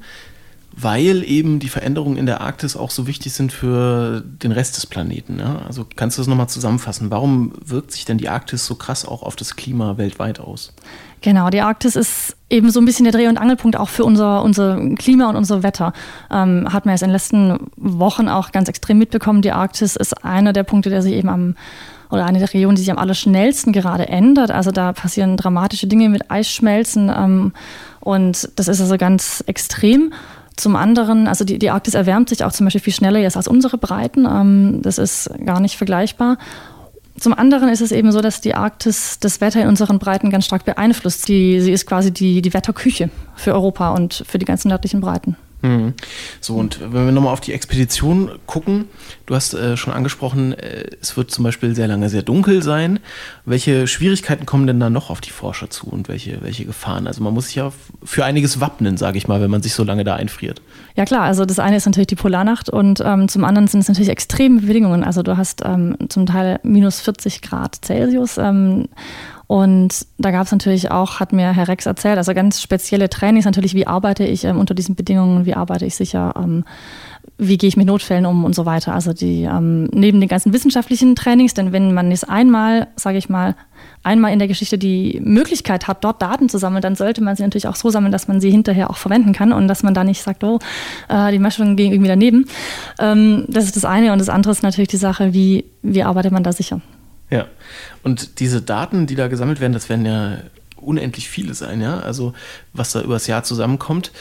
[0.77, 4.85] weil eben die Veränderungen in der Arktis auch so wichtig sind für den Rest des
[4.85, 5.37] Planeten.
[5.37, 5.61] Ne?
[5.65, 7.11] Also kannst du das nochmal zusammenfassen?
[7.11, 10.73] Warum wirkt sich denn die Arktis so krass auch auf das Klima weltweit aus?
[11.21, 14.43] Genau, die Arktis ist eben so ein bisschen der Dreh- und Angelpunkt auch für unser,
[14.43, 15.93] unser Klima und unser Wetter.
[16.29, 19.41] Ähm, hat man jetzt in den letzten Wochen auch ganz extrem mitbekommen.
[19.41, 21.55] Die Arktis ist einer der Punkte, der sich eben am
[22.11, 24.51] oder eine der Regionen, die sich am allerschnellsten gerade ändert.
[24.51, 27.53] Also da passieren dramatische Dinge mit Eisschmelzen ähm,
[27.99, 30.13] und das ist also ganz extrem.
[30.55, 33.47] Zum anderen, also die, die Arktis erwärmt sich auch zum Beispiel viel schneller jetzt als
[33.47, 34.25] unsere Breiten.
[34.25, 36.37] Ähm, das ist gar nicht vergleichbar.
[37.17, 40.45] Zum anderen ist es eben so, dass die Arktis das Wetter in unseren Breiten ganz
[40.45, 41.27] stark beeinflusst.
[41.27, 45.37] Die, sie ist quasi die, die Wetterküche für Europa und für die ganzen nördlichen Breiten.
[45.65, 45.93] Mhm.
[46.41, 48.85] So, und wenn wir nochmal auf die Expedition gucken,
[49.25, 52.99] du hast äh, schon angesprochen, äh, es wird zum Beispiel sehr lange sehr dunkel sein.
[53.45, 57.07] Welche Schwierigkeiten kommen denn da noch auf die Forscher zu und welche, welche Gefahren?
[57.07, 57.71] Also man muss sich ja
[58.03, 60.61] für einiges wappnen, sage ich mal, wenn man sich so lange da einfriert.
[60.95, 63.87] Ja klar, also das eine ist natürlich die Polarnacht und ähm, zum anderen sind es
[63.87, 65.03] natürlich extreme Bedingungen.
[65.03, 68.37] Also du hast ähm, zum Teil minus 40 Grad Celsius.
[68.37, 68.87] Ähm,
[69.47, 73.45] und da gab es natürlich auch, hat mir Herr Rex erzählt, also ganz spezielle Trainings
[73.45, 76.63] natürlich, wie arbeite ich ähm, unter diesen Bedingungen, wie arbeite ich sicher, ähm,
[77.37, 78.93] wie gehe ich mit Notfällen um und so weiter.
[78.93, 83.29] Also die ähm, neben den ganzen wissenschaftlichen Trainings, denn wenn man es einmal, sage ich
[83.29, 83.55] mal,
[84.01, 87.43] einmal in der Geschichte die Möglichkeit hat, dort Daten zu sammeln, dann sollte man sie
[87.43, 90.03] natürlich auch so sammeln, dass man sie hinterher auch verwenden kann und dass man da
[90.03, 90.59] nicht sagt, oh,
[91.07, 92.45] äh, die Messungen gehen irgendwie daneben.
[92.99, 96.31] Ähm, das ist das eine und das andere ist natürlich die Sache, wie, wie arbeitet
[96.31, 96.81] man da sicher.
[97.29, 97.47] Ja,
[98.03, 100.37] und diese Daten, die da gesammelt werden, das werden ja
[100.75, 102.33] unendlich viele sein, ja, also
[102.73, 104.11] was da übers Jahr zusammenkommt.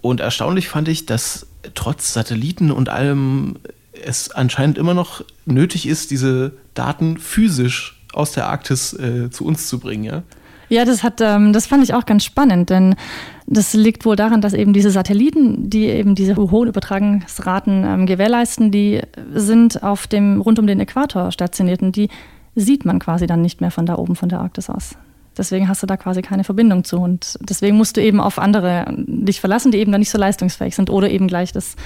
[0.00, 3.56] Und erstaunlich fand ich, dass trotz Satelliten und allem
[4.04, 9.68] es anscheinend immer noch nötig ist, diese Daten physisch aus der Arktis äh, zu uns
[9.68, 10.22] zu bringen, ja.
[10.68, 12.94] Ja, das hat, ähm, das fand ich auch ganz spannend, denn
[13.46, 18.70] das liegt wohl daran, dass eben diese Satelliten, die eben diese hohen Übertragungsraten ähm, gewährleisten,
[18.70, 19.02] die
[19.34, 22.08] sind auf dem rund um den Äquator stationiert und die
[22.54, 24.96] sieht man quasi dann nicht mehr von da oben von der Arktis aus.
[25.36, 26.98] Deswegen hast du da quasi keine Verbindung zu.
[26.98, 30.76] Und deswegen musst du eben auf andere dich verlassen, die eben dann nicht so leistungsfähig
[30.76, 31.76] sind oder eben gleich das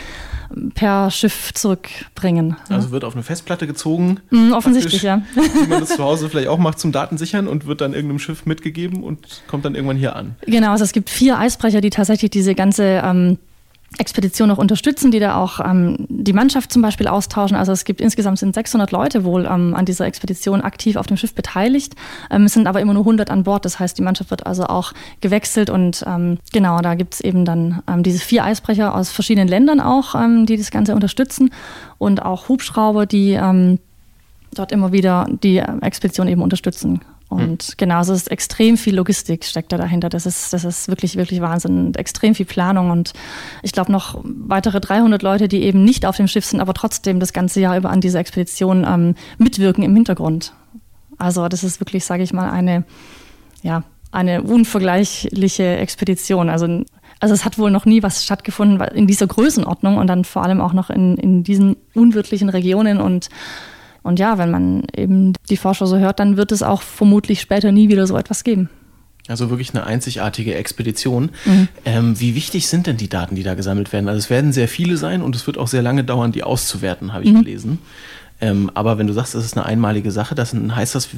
[0.75, 2.57] per Schiff zurückbringen.
[2.69, 4.19] Also wird auf eine Festplatte gezogen.
[4.31, 5.23] Mm, offensichtlich, ja.
[5.35, 8.47] Wie man das zu Hause vielleicht auch macht zum Datensichern und wird dann irgendeinem Schiff
[8.47, 10.35] mitgegeben und kommt dann irgendwann hier an.
[10.47, 13.39] Genau, also es gibt vier Eisbrecher, die tatsächlich diese ganze ähm,
[13.99, 17.57] Expedition auch unterstützen, die da auch ähm, die Mannschaft zum Beispiel austauschen.
[17.57, 21.17] Also es gibt insgesamt sind 600 Leute wohl ähm, an dieser Expedition aktiv auf dem
[21.17, 21.95] Schiff beteiligt.
[22.31, 23.65] Ähm, es sind aber immer nur 100 an Bord.
[23.65, 27.45] Das heißt, die Mannschaft wird also auch gewechselt und ähm, genau, da gibt es eben
[27.45, 31.51] dann ähm, diese vier Eisbrecher aus verschiedenen Ländern auch, ähm, die das Ganze unterstützen
[31.99, 33.39] und auch Hubschrauber, die
[34.55, 37.01] dort immer wieder die Expedition eben unterstützen.
[37.29, 37.75] Und hm.
[37.77, 40.09] genau, es ist extrem viel Logistik steckt da dahinter.
[40.09, 41.87] Das ist, das ist wirklich, wirklich Wahnsinn.
[41.87, 43.12] Und extrem viel Planung und
[43.62, 47.19] ich glaube noch weitere 300 Leute, die eben nicht auf dem Schiff sind, aber trotzdem
[47.19, 50.53] das ganze Jahr über an dieser Expedition ähm, mitwirken im Hintergrund.
[51.19, 52.85] Also das ist wirklich, sage ich mal, eine,
[53.62, 56.49] ja, eine unvergleichliche Expedition.
[56.49, 56.85] Also,
[57.21, 60.61] also es hat wohl noch nie was stattgefunden in dieser Größenordnung und dann vor allem
[60.61, 63.31] auch noch in, in diesen unwirtlichen Regionen und
[64.07, 67.73] und ja, wenn man eben die Forscher so hört, dann wird es auch vermutlich später
[67.73, 68.71] nie wieder so etwas geben.
[69.29, 71.31] Also wirklich eine einzigartige Expedition.
[71.45, 71.69] Mhm.
[71.85, 74.09] Ähm, wie wichtig sind denn die Daten, die da gesammelt werden?
[74.09, 77.12] Also es werden sehr viele sein und es wird auch sehr lange dauern, die auszuwerten,
[77.12, 77.42] habe ich mhm.
[77.42, 77.79] gelesen.
[78.40, 81.09] Ähm, aber wenn du sagst, das ist eine einmalige Sache, das heißt das,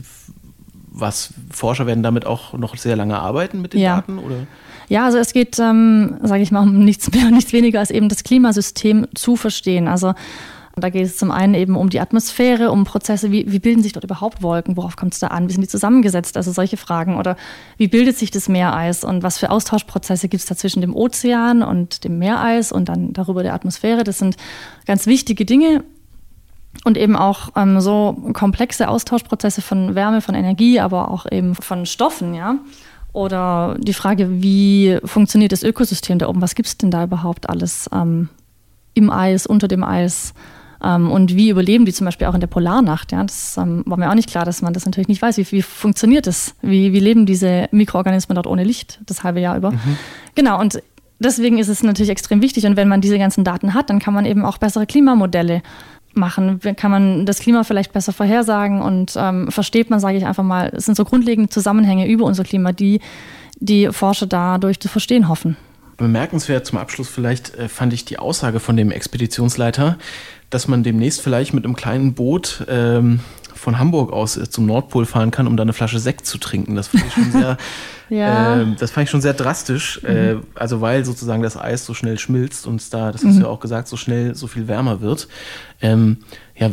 [0.90, 3.96] was Forscher werden damit auch noch sehr lange arbeiten mit den ja.
[3.96, 4.18] Daten?
[4.18, 4.46] Oder?
[4.88, 8.08] Ja, also es geht, ähm, sage ich mal, um nichts mehr, nichts weniger als eben
[8.08, 9.88] das Klimasystem zu verstehen.
[9.88, 10.14] Also
[10.82, 13.92] da geht es zum einen eben um die Atmosphäre, um Prozesse, wie, wie bilden sich
[13.92, 17.16] dort überhaupt Wolken, worauf kommt es da an, wie sind die zusammengesetzt, also solche Fragen.
[17.16, 17.36] Oder
[17.76, 21.62] wie bildet sich das Meereis und was für Austauschprozesse gibt es da zwischen dem Ozean
[21.62, 24.04] und dem Meereis und dann darüber der Atmosphäre.
[24.04, 24.36] Das sind
[24.86, 25.84] ganz wichtige Dinge.
[26.84, 31.86] Und eben auch ähm, so komplexe Austauschprozesse von Wärme, von Energie, aber auch eben von
[31.86, 32.56] Stoffen, ja.
[33.12, 36.42] Oder die Frage, wie funktioniert das Ökosystem da oben?
[36.42, 38.28] Was gibt es denn da überhaupt alles ähm,
[38.94, 40.34] im Eis, unter dem Eis?
[40.82, 43.12] Ähm, und wie überleben die zum Beispiel auch in der Polarnacht?
[43.12, 45.36] Ja, das ähm, war mir auch nicht klar, dass man das natürlich nicht weiß.
[45.38, 46.54] Wie, wie funktioniert das?
[46.62, 49.72] Wie, wie leben diese Mikroorganismen dort ohne Licht das halbe Jahr über?
[49.72, 49.96] Mhm.
[50.34, 50.80] Genau, und
[51.18, 52.66] deswegen ist es natürlich extrem wichtig.
[52.66, 55.62] Und wenn man diese ganzen Daten hat, dann kann man eben auch bessere Klimamodelle
[56.14, 56.60] machen?
[56.76, 60.72] Kann man das Klima vielleicht besser vorhersagen und ähm, versteht man, sage ich einfach mal,
[60.74, 63.00] es sind so grundlegende Zusammenhänge über unser Klima, die
[63.60, 65.56] die Forscher dadurch zu verstehen hoffen.
[65.96, 69.98] Bemerkenswert zum Abschluss vielleicht äh, fand ich die Aussage von dem Expeditionsleiter,
[70.50, 73.20] dass man demnächst vielleicht mit einem kleinen Boot ähm,
[73.54, 76.74] von Hamburg aus äh, zum Nordpol fahren kann, um da eine Flasche Sekt zu trinken.
[76.74, 77.58] Das fand ich schon sehr,
[78.08, 78.62] ja.
[78.62, 80.00] äh, das fand ich schon sehr drastisch.
[80.02, 80.08] Mhm.
[80.08, 83.48] Äh, also weil sozusagen das Eis so schnell schmilzt und da, das hast du ja
[83.48, 85.28] auch gesagt, so schnell so viel wärmer wird.
[85.82, 86.18] Ähm,
[86.56, 86.72] ja, äh,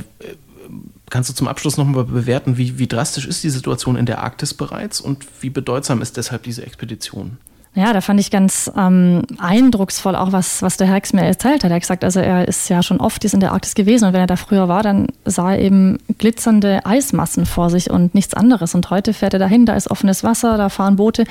[1.10, 4.54] kannst du zum Abschluss nochmal bewerten, wie, wie drastisch ist die Situation in der Arktis
[4.54, 7.38] bereits und wie bedeutsam ist deshalb diese Expedition?
[7.76, 11.72] Ja, da fand ich ganz ähm, eindrucksvoll auch, was, was der Hex mir erzählt hat.
[11.72, 14.22] Er hat gesagt, also er ist ja schon oft in der Arktis gewesen und wenn
[14.22, 18.76] er da früher war, dann sah er eben glitzernde Eismassen vor sich und nichts anderes.
[18.76, 21.26] Und heute fährt er dahin, da ist offenes Wasser, da fahren Boote.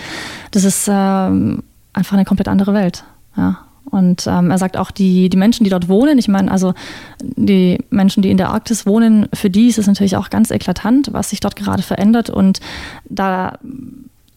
[0.50, 1.62] Das ist ähm,
[1.94, 3.04] einfach eine komplett andere Welt.
[3.38, 3.60] Ja.
[3.90, 6.74] Und ähm, er sagt auch, die, die Menschen, die dort wohnen, ich meine, also
[7.22, 11.12] die Menschen, die in der Arktis wohnen, für die ist es natürlich auch ganz eklatant,
[11.12, 12.28] was sich dort gerade verändert.
[12.28, 12.60] Und
[13.08, 13.58] da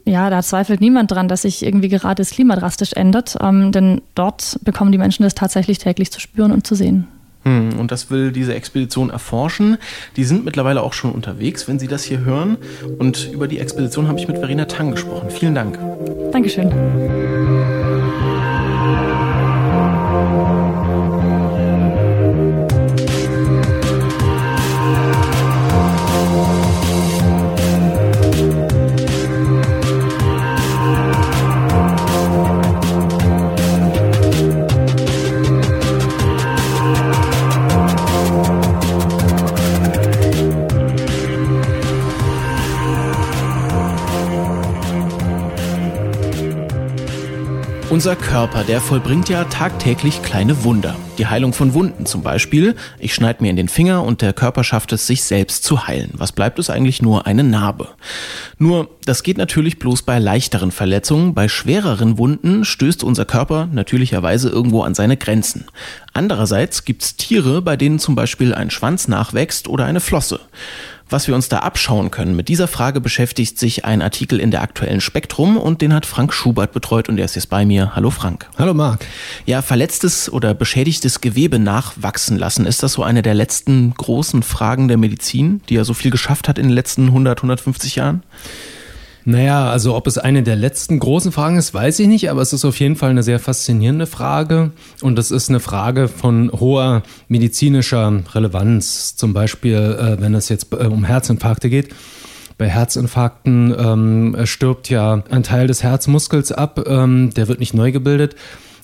[0.08, 4.02] ja, da zweifelt niemand dran, dass sich irgendwie gerade das Klima drastisch ändert, ähm, denn
[4.16, 7.08] dort bekommen die Menschen das tatsächlich täglich zu spüren und zu sehen.
[7.44, 9.78] Hm, und das will diese Expedition erforschen.
[10.16, 12.58] Die sind mittlerweile auch schon unterwegs, wenn Sie das hier hören.
[13.00, 15.30] Und über die Expedition habe ich mit Verena Tang gesprochen.
[15.30, 15.78] Vielen Dank.
[16.32, 17.77] Dankeschön.
[47.98, 50.96] Unser Körper, der vollbringt ja tagtäglich kleine Wunder.
[51.18, 52.76] Die Heilung von Wunden zum Beispiel.
[53.00, 56.12] Ich schneide mir in den Finger und der Körper schafft es, sich selbst zu heilen.
[56.14, 57.26] Was bleibt es eigentlich nur?
[57.26, 57.88] Eine Narbe.
[58.60, 61.34] Nur, das geht natürlich bloß bei leichteren Verletzungen.
[61.34, 65.66] Bei schwereren Wunden stößt unser Körper natürlicherweise irgendwo an seine Grenzen.
[66.14, 70.40] Andererseits gibt's Tiere, bei denen zum Beispiel ein Schwanz nachwächst oder eine Flosse
[71.10, 72.36] was wir uns da abschauen können.
[72.36, 76.34] Mit dieser Frage beschäftigt sich ein Artikel in der aktuellen Spektrum und den hat Frank
[76.34, 77.96] Schubert betreut und er ist jetzt bei mir.
[77.96, 78.48] Hallo Frank.
[78.58, 79.06] Hallo Marc.
[79.46, 82.66] Ja, verletztes oder beschädigtes Gewebe nachwachsen lassen.
[82.66, 86.48] Ist das so eine der letzten großen Fragen der Medizin, die ja so viel geschafft
[86.50, 88.24] hat in den letzten 100, 150 Jahren?
[89.30, 92.54] Naja, also ob es eine der letzten großen Fragen ist, weiß ich nicht, aber es
[92.54, 97.04] ist auf jeden Fall eine sehr faszinierende Frage und es ist eine Frage von hoher
[97.28, 99.18] medizinischer Relevanz.
[99.18, 101.94] Zum Beispiel, äh, wenn es jetzt äh, um Herzinfarkte geht.
[102.58, 107.92] Bei Herzinfarkten ähm, stirbt ja ein Teil des Herzmuskels ab, ähm, der wird nicht neu
[107.92, 108.34] gebildet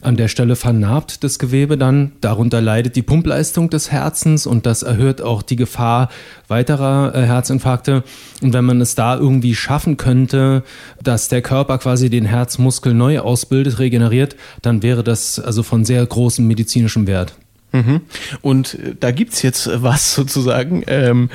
[0.04, 2.12] an der Stelle vernarbt das Gewebe dann.
[2.22, 6.10] Darunter leidet die Pumpleistung des Herzens und das erhöht auch die Gefahr
[6.48, 8.04] weiterer äh, Herzinfarkte.
[8.42, 10.64] Und wenn man es da irgendwie schaffen könnte,
[11.02, 16.06] dass der Körper quasi den Herzmuskel neu ausbildet, regeneriert, dann wäre das also von sehr
[16.06, 17.34] großem medizinischem Wert.
[17.74, 18.02] Mhm.
[18.42, 20.84] Und äh, da gibt es jetzt was sozusagen.
[20.88, 21.30] Ähm,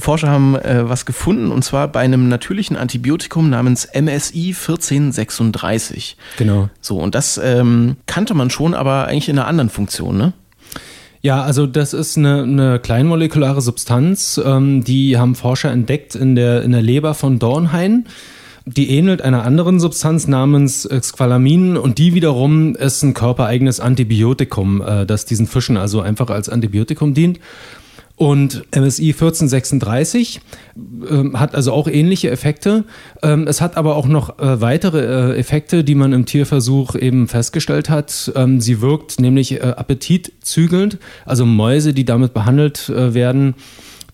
[0.00, 6.16] Forscher haben äh, was gefunden und zwar bei einem natürlichen Antibiotikum namens MSI 1436.
[6.36, 6.68] Genau.
[6.80, 10.32] So, und das ähm, kannte man schon, aber eigentlich in einer anderen Funktion, ne?
[11.22, 16.62] Ja, also das ist eine, eine kleinmolekulare Substanz, ähm, die haben Forscher entdeckt in der,
[16.62, 18.06] in der Leber von Dornhain.
[18.66, 25.06] Die ähnelt einer anderen Substanz namens Squalamin und die wiederum ist ein körpereigenes Antibiotikum, äh,
[25.06, 27.40] das diesen Fischen also einfach als Antibiotikum dient.
[28.20, 30.42] Und MSI 1436
[31.08, 32.84] äh, hat also auch ähnliche Effekte.
[33.22, 37.28] Ähm, es hat aber auch noch äh, weitere äh, Effekte, die man im Tierversuch eben
[37.28, 38.30] festgestellt hat.
[38.36, 43.54] Ähm, sie wirkt nämlich äh, appetitzügelnd, also Mäuse, die damit behandelt äh, werden,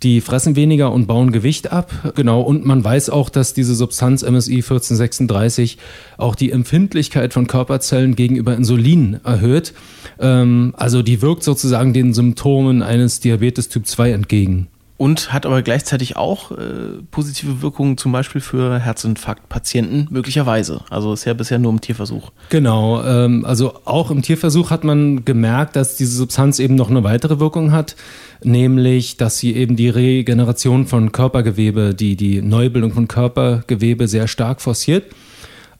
[0.03, 2.13] die fressen weniger und bauen Gewicht ab.
[2.15, 2.41] Genau.
[2.41, 5.79] Und man weiß auch, dass diese Substanz MSI 1436
[6.19, 9.73] auch die Empfindlichkeit von Körperzellen gegenüber Insulin erhöht.
[10.19, 15.63] Ähm, also die wirkt sozusagen den Symptomen eines Diabetes Typ 2 entgegen und hat aber
[15.63, 20.81] gleichzeitig auch äh, positive Wirkungen zum Beispiel für Herzinfarktpatienten möglicherweise.
[20.89, 22.31] Also ist ja bisher nur im Tierversuch.
[22.49, 27.05] Genau, ähm, also auch im Tierversuch hat man gemerkt, dass diese Substanz eben noch eine
[27.05, 27.97] weitere Wirkung hat,
[28.43, 34.63] nämlich dass sie eben die Regeneration von Körpergewebe, die, die Neubildung von Körpergewebe sehr stark
[34.63, 35.05] forciert.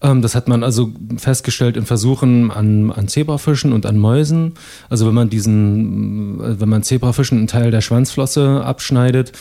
[0.03, 4.55] Ähm, das hat man also festgestellt in Versuchen an, an Zebrafischen und an Mäusen.
[4.89, 9.33] Also wenn man diesen, äh, wenn man Zebrafischen einen Teil der Schwanzflosse abschneidet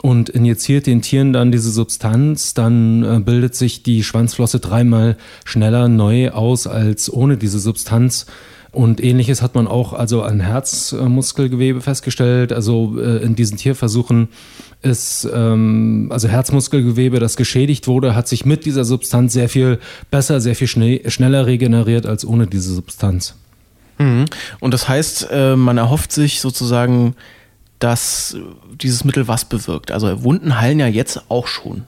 [0.00, 5.88] und injiziert den Tieren dann diese Substanz, dann äh, bildet sich die Schwanzflosse dreimal schneller
[5.88, 8.26] neu aus als ohne diese Substanz.
[8.78, 12.52] Und ähnliches hat man auch also an Herzmuskelgewebe festgestellt.
[12.52, 14.28] Also äh, in diesen Tierversuchen
[14.82, 19.80] ist ähm, also Herzmuskelgewebe, das geschädigt wurde, hat sich mit dieser Substanz sehr viel
[20.12, 23.34] besser, sehr viel schnell, schneller regeneriert als ohne diese Substanz.
[23.98, 24.26] Mhm.
[24.60, 27.16] Und das heißt, äh, man erhofft sich sozusagen,
[27.80, 28.36] dass
[28.80, 29.90] dieses Mittel was bewirkt.
[29.90, 31.82] Also Wunden heilen ja jetzt auch schon.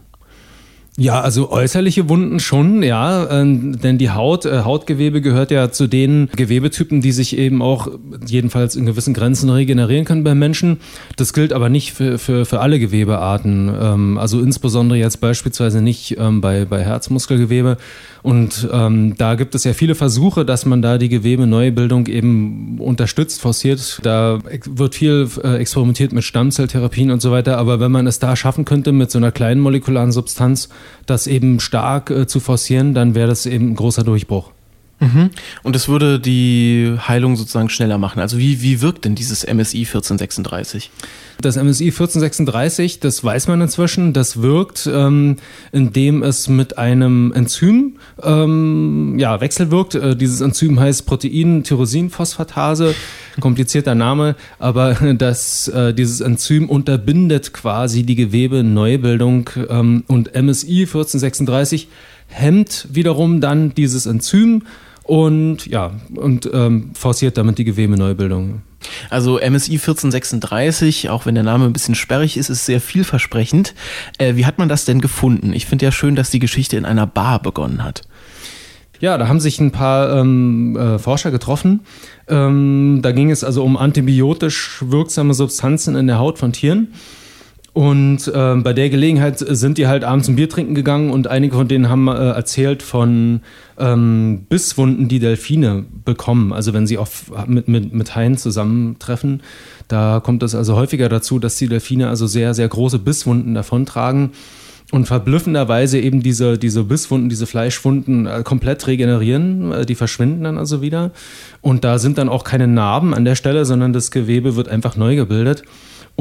[1.00, 5.86] Ja, also äußerliche Wunden schon, ja, äh, denn die Haut, äh, Hautgewebe gehört ja zu
[5.86, 7.88] den Gewebetypen, die sich eben auch
[8.26, 10.76] jedenfalls in gewissen Grenzen regenerieren können beim Menschen.
[11.16, 16.18] Das gilt aber nicht für, für, für alle Gewebearten, ähm, also insbesondere jetzt beispielsweise nicht
[16.18, 17.78] ähm, bei, bei Herzmuskelgewebe.
[18.22, 23.40] Und ähm, da gibt es ja viele Versuche, dass man da die Gewebeneubildung eben unterstützt,
[23.40, 24.00] forciert.
[24.02, 27.56] Da wird viel äh, experimentiert mit Stammzelltherapien und so weiter.
[27.58, 30.68] Aber wenn man es da schaffen könnte, mit so einer kleinen molekularen Substanz
[31.06, 34.52] das eben stark äh, zu forcieren, dann wäre das eben ein großer Durchbruch.
[35.00, 35.30] Mhm.
[35.62, 38.20] Und es würde die Heilung sozusagen schneller machen.
[38.20, 40.90] Also wie, wie wirkt denn dieses MSI 1436?
[41.40, 45.36] Das MSI 1436, das weiß man inzwischen, das wirkt, ähm,
[45.72, 49.94] indem es mit einem Enzym ähm, ja, wechselwirkt.
[49.94, 52.94] Äh, dieses Enzym heißt Protein-Tyrosinphosphatase,
[53.40, 61.88] komplizierter Name, aber das, äh, dieses Enzym unterbindet quasi die Gewebeneubildung ähm, und MSI 1436
[62.26, 64.62] hemmt wiederum dann dieses Enzym
[65.04, 68.62] und ja, und ähm, forciert damit die Gewebeneubildung.
[69.10, 73.74] Also MSI 1436, auch wenn der Name ein bisschen sperrig ist, ist sehr vielversprechend.
[74.18, 75.52] Äh, wie hat man das denn gefunden?
[75.52, 78.02] Ich finde ja schön, dass die Geschichte in einer Bar begonnen hat.
[79.00, 81.80] Ja, da haben sich ein paar ähm, äh, Forscher getroffen.
[82.28, 86.92] Ähm, da ging es also um antibiotisch wirksame Substanzen in der Haut von Tieren.
[87.72, 91.54] Und äh, bei der Gelegenheit sind die halt abends ein Bier trinken gegangen und einige
[91.54, 93.42] von denen haben äh, erzählt von
[93.78, 96.52] ähm, Bisswunden, die Delfine bekommen.
[96.52, 99.42] Also wenn sie auf, mit, mit, mit Haien zusammentreffen,
[99.86, 104.30] da kommt es also häufiger dazu, dass die Delfine also sehr, sehr große Bisswunden davontragen
[104.90, 109.72] und verblüffenderweise eben diese, diese Bisswunden, diese Fleischwunden äh, komplett regenerieren.
[109.72, 111.12] Äh, die verschwinden dann also wieder.
[111.60, 114.96] Und da sind dann auch keine Narben an der Stelle, sondern das Gewebe wird einfach
[114.96, 115.62] neu gebildet.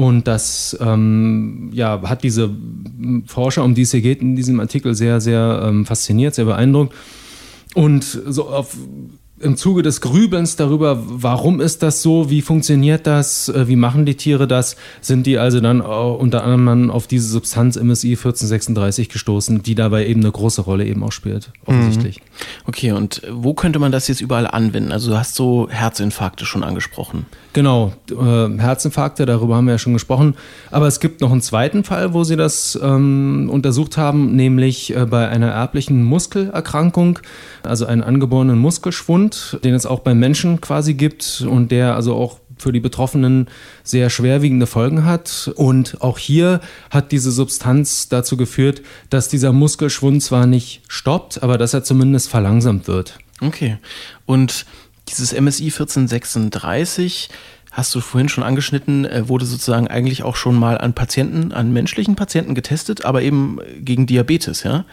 [0.00, 2.48] Und das ähm, ja, hat diese
[3.26, 6.94] Forscher, um die es hier geht, in diesem Artikel sehr, sehr ähm, fasziniert, sehr beeindruckt.
[7.74, 8.78] Und so auf
[9.40, 14.04] im Zuge des Grübelns darüber, warum ist das so, wie funktioniert das, äh, wie machen
[14.04, 19.62] die Tiere das, sind die also dann unter anderem auf diese Substanz MSI 1436 gestoßen,
[19.62, 22.18] die dabei eben eine große Rolle eben auch spielt, offensichtlich.
[22.18, 22.22] Mhm.
[22.66, 24.92] Okay, und wo könnte man das jetzt überall anwenden?
[24.92, 27.26] Also du hast so Herzinfarkte schon angesprochen.
[27.52, 30.34] Genau, äh, Herzinfarkte, darüber haben wir ja schon gesprochen.
[30.70, 35.06] Aber es gibt noch einen zweiten Fall, wo sie das ähm, untersucht haben, nämlich äh,
[35.06, 37.18] bei einer erblichen Muskelerkrankung,
[37.62, 39.29] also einen angeborenen Muskelschwund,
[39.64, 43.48] den es auch beim Menschen quasi gibt und der also auch für die Betroffenen
[43.82, 45.50] sehr schwerwiegende Folgen hat.
[45.56, 46.60] Und auch hier
[46.90, 52.28] hat diese Substanz dazu geführt, dass dieser Muskelschwund zwar nicht stoppt, aber dass er zumindest
[52.28, 53.18] verlangsamt wird.
[53.40, 53.78] Okay.
[54.26, 54.66] Und
[55.08, 57.30] dieses MSI 1436
[57.72, 61.72] hast du vorhin schon angeschnitten, äh, wurde sozusagen eigentlich auch schon mal an Patienten, an
[61.72, 64.84] menschlichen Patienten getestet, aber eben gegen Diabetes, ja?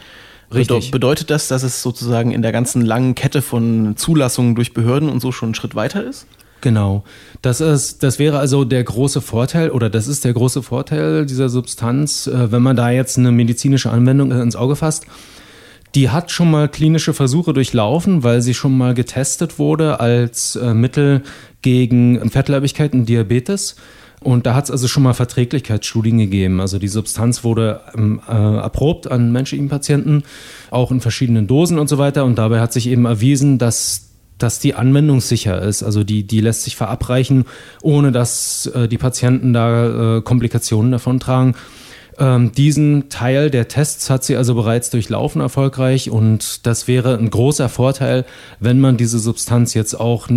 [0.52, 0.90] Richtig.
[0.90, 5.20] Bedeutet das, dass es sozusagen in der ganzen langen Kette von Zulassungen durch Behörden und
[5.20, 6.26] so schon einen Schritt weiter ist?
[6.60, 7.04] Genau.
[7.42, 11.48] Das ist, das wäre also der große Vorteil oder das ist der große Vorteil dieser
[11.48, 15.06] Substanz, äh, wenn man da jetzt eine medizinische Anwendung ins Auge fasst.
[15.94, 20.74] Die hat schon mal klinische Versuche durchlaufen, weil sie schon mal getestet wurde als äh,
[20.74, 21.22] Mittel
[21.62, 23.76] gegen Fettleibigkeit und Diabetes.
[24.20, 26.60] Und da hat es also schon mal Verträglichkeitsstudien gegeben.
[26.60, 30.24] Also die Substanz wurde ähm, äh, erprobt an menschlichen Patienten,
[30.70, 32.24] auch in verschiedenen Dosen und so weiter.
[32.24, 34.04] Und dabei hat sich eben erwiesen, dass
[34.38, 35.82] dass die anwendungssicher ist.
[35.82, 37.44] Also die, die lässt sich verabreichen,
[37.82, 41.54] ohne dass äh, die Patienten da äh, Komplikationen davon tragen.
[42.18, 47.30] Ähm, diesen Teil der Tests hat sie also bereits durchlaufen erfolgreich und das wäre ein
[47.30, 48.24] großer Vorteil,
[48.58, 50.28] wenn man diese Substanz jetzt auch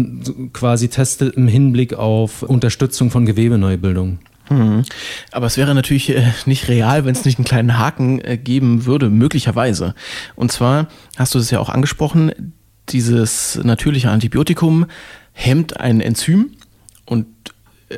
[0.53, 4.19] quasi testet im Hinblick auf Unterstützung von Gewebeneubildung.
[4.49, 4.83] Mhm.
[5.31, 8.85] Aber es wäre natürlich äh, nicht real, wenn es nicht einen kleinen Haken äh, geben
[8.85, 9.95] würde, möglicherweise.
[10.35, 12.53] Und zwar hast du es ja auch angesprochen,
[12.89, 14.85] dieses natürliche Antibiotikum
[15.33, 16.51] hemmt ein Enzym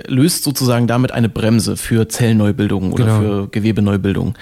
[0.08, 3.20] löst sozusagen damit eine Bremse für Zellneubildung oder genau.
[3.20, 4.36] für Gewebeneubildung.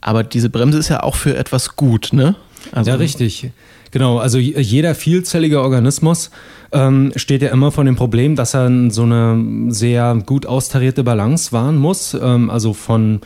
[0.00, 2.36] Aber diese Bremse ist ja auch für etwas gut, ne?
[2.72, 3.50] Also ja, richtig.
[3.90, 6.30] Genau, also jeder vielzellige Organismus
[6.72, 11.52] ähm, steht ja immer vor dem Problem, dass er so eine sehr gut austarierte Balance
[11.52, 12.14] wahren muss.
[12.14, 13.20] Ähm, also von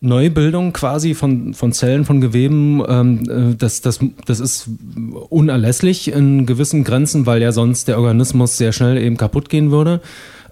[0.00, 4.68] Neubildung quasi von, von Zellen, von Geweben, ähm, äh, das, das, das ist
[5.30, 10.00] unerlässlich in gewissen Grenzen, weil ja sonst der Organismus sehr schnell eben kaputt gehen würde.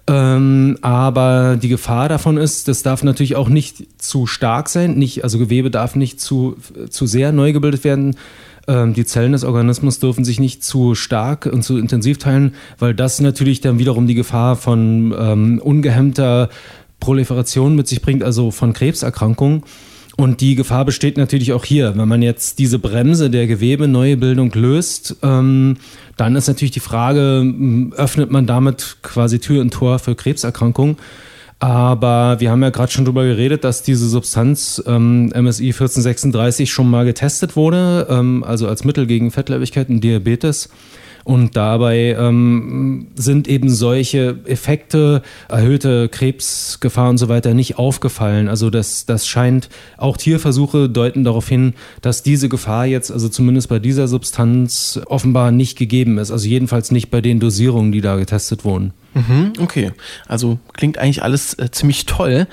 [0.07, 4.95] Ähm, aber die Gefahr davon ist, das darf natürlich auch nicht zu stark sein.
[4.95, 6.57] Nicht, also Gewebe darf nicht zu,
[6.89, 8.15] zu sehr neu gebildet werden.
[8.67, 12.93] Ähm, die Zellen des Organismus dürfen sich nicht zu stark und zu intensiv teilen, weil
[12.93, 16.49] das natürlich dann wiederum die Gefahr von ähm, ungehemmter
[16.99, 19.63] Proliferation mit sich bringt, also von Krebserkrankungen.
[20.17, 21.97] Und die Gefahr besteht natürlich auch hier.
[21.97, 25.77] Wenn man jetzt diese Bremse der Gewebeneubildung löst, ähm,
[26.15, 27.53] dann ist natürlich die Frage,
[27.97, 30.97] öffnet man damit quasi Tür und Tor für Krebserkrankungen?
[31.59, 36.89] Aber wir haben ja gerade schon darüber geredet, dass diese Substanz ähm, MSI 1436 schon
[36.89, 40.69] mal getestet wurde, ähm, also als Mittel gegen Fettleibigkeit und Diabetes.
[41.25, 48.47] Und dabei ähm, sind eben solche Effekte, erhöhte Krebsgefahr und so weiter nicht aufgefallen.
[48.47, 53.69] Also das, das scheint, auch Tierversuche deuten darauf hin, dass diese Gefahr jetzt, also zumindest
[53.69, 56.29] bei dieser Substanz, offenbar nicht gegeben ist.
[56.29, 58.93] Also jedenfalls nicht bei den Dosierungen, die da getestet wurden.
[59.15, 59.93] Mhm, okay,
[60.27, 62.45] also klingt eigentlich alles äh, ziemlich toll.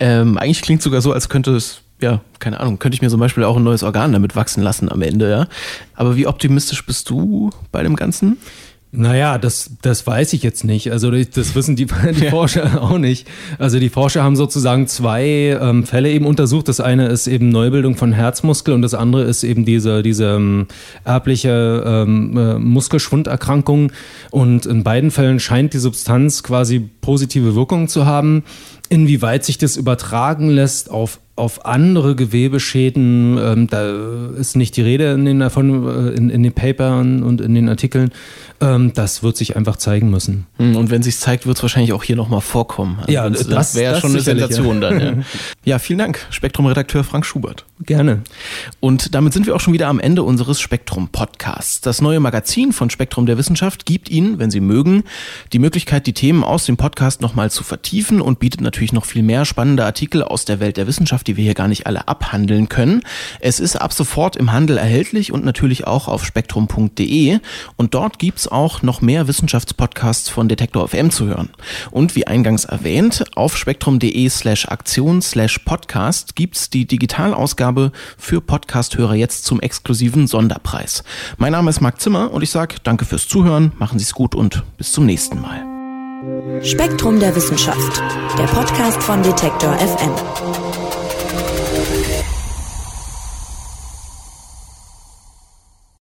[0.00, 3.18] Ähm, eigentlich klingt sogar so, als könnte es ja, keine Ahnung, könnte ich mir zum
[3.18, 5.46] Beispiel auch ein neues Organ damit wachsen lassen am Ende, ja.
[5.94, 8.36] Aber wie optimistisch bist du bei dem Ganzen?
[8.96, 10.92] Naja, das, das weiß ich jetzt nicht.
[10.92, 11.86] Also das wissen die,
[12.16, 12.30] die ja.
[12.30, 13.26] Forscher auch nicht.
[13.58, 16.68] Also die Forscher haben sozusagen zwei ähm, Fälle eben untersucht.
[16.68, 20.68] Das eine ist eben Neubildung von Herzmuskel und das andere ist eben diese, diese ähm,
[21.04, 23.90] erbliche ähm, äh, Muskelschwunderkrankung.
[24.30, 28.44] Und in beiden Fällen scheint die Substanz quasi positive Wirkungen zu haben.
[28.90, 35.12] Inwieweit sich das übertragen lässt auf auf andere Gewebeschäden, ähm, da ist nicht die Rede
[35.12, 38.12] in den, davon, äh, in, in den Papern und in den Artikeln.
[38.60, 40.46] Ähm, das wird sich einfach zeigen müssen.
[40.58, 42.98] Hm, und wenn sich zeigt, wird es wahrscheinlich auch hier nochmal vorkommen.
[43.00, 44.90] Also ja, das, das wäre schon eine Sensation ja.
[44.90, 45.00] dann.
[45.00, 45.24] Ja.
[45.64, 47.64] ja, vielen Dank, Spektrum-Redakteur Frank Schubert.
[47.80, 48.22] Gerne.
[48.78, 51.80] Und damit sind wir auch schon wieder am Ende unseres Spektrum-Podcasts.
[51.80, 55.02] Das neue Magazin von Spektrum der Wissenschaft gibt Ihnen, wenn Sie mögen,
[55.52, 59.24] die Möglichkeit, die Themen aus dem Podcast nochmal zu vertiefen und bietet natürlich noch viel
[59.24, 62.68] mehr spannende Artikel aus der Welt der Wissenschaft, die wir hier gar nicht alle abhandeln
[62.68, 63.02] können.
[63.40, 67.38] Es ist ab sofort im Handel erhältlich und natürlich auch auf spektrum.de.
[67.76, 71.50] Und dort gibt es auch noch mehr Wissenschaftspodcasts von Detektor FM zu hören.
[71.90, 78.40] Und wie eingangs erwähnt, auf spektrum.de slash Aktion slash Podcast gibt es die Digitalausgabe für
[78.40, 81.04] Podcasthörer jetzt zum exklusiven Sonderpreis.
[81.38, 84.34] Mein Name ist Marc Zimmer und ich sage danke fürs Zuhören, machen Sie es gut
[84.34, 85.74] und bis zum nächsten Mal.
[86.62, 88.02] Spektrum der Wissenschaft,
[88.38, 90.83] der Podcast von Detektor FM.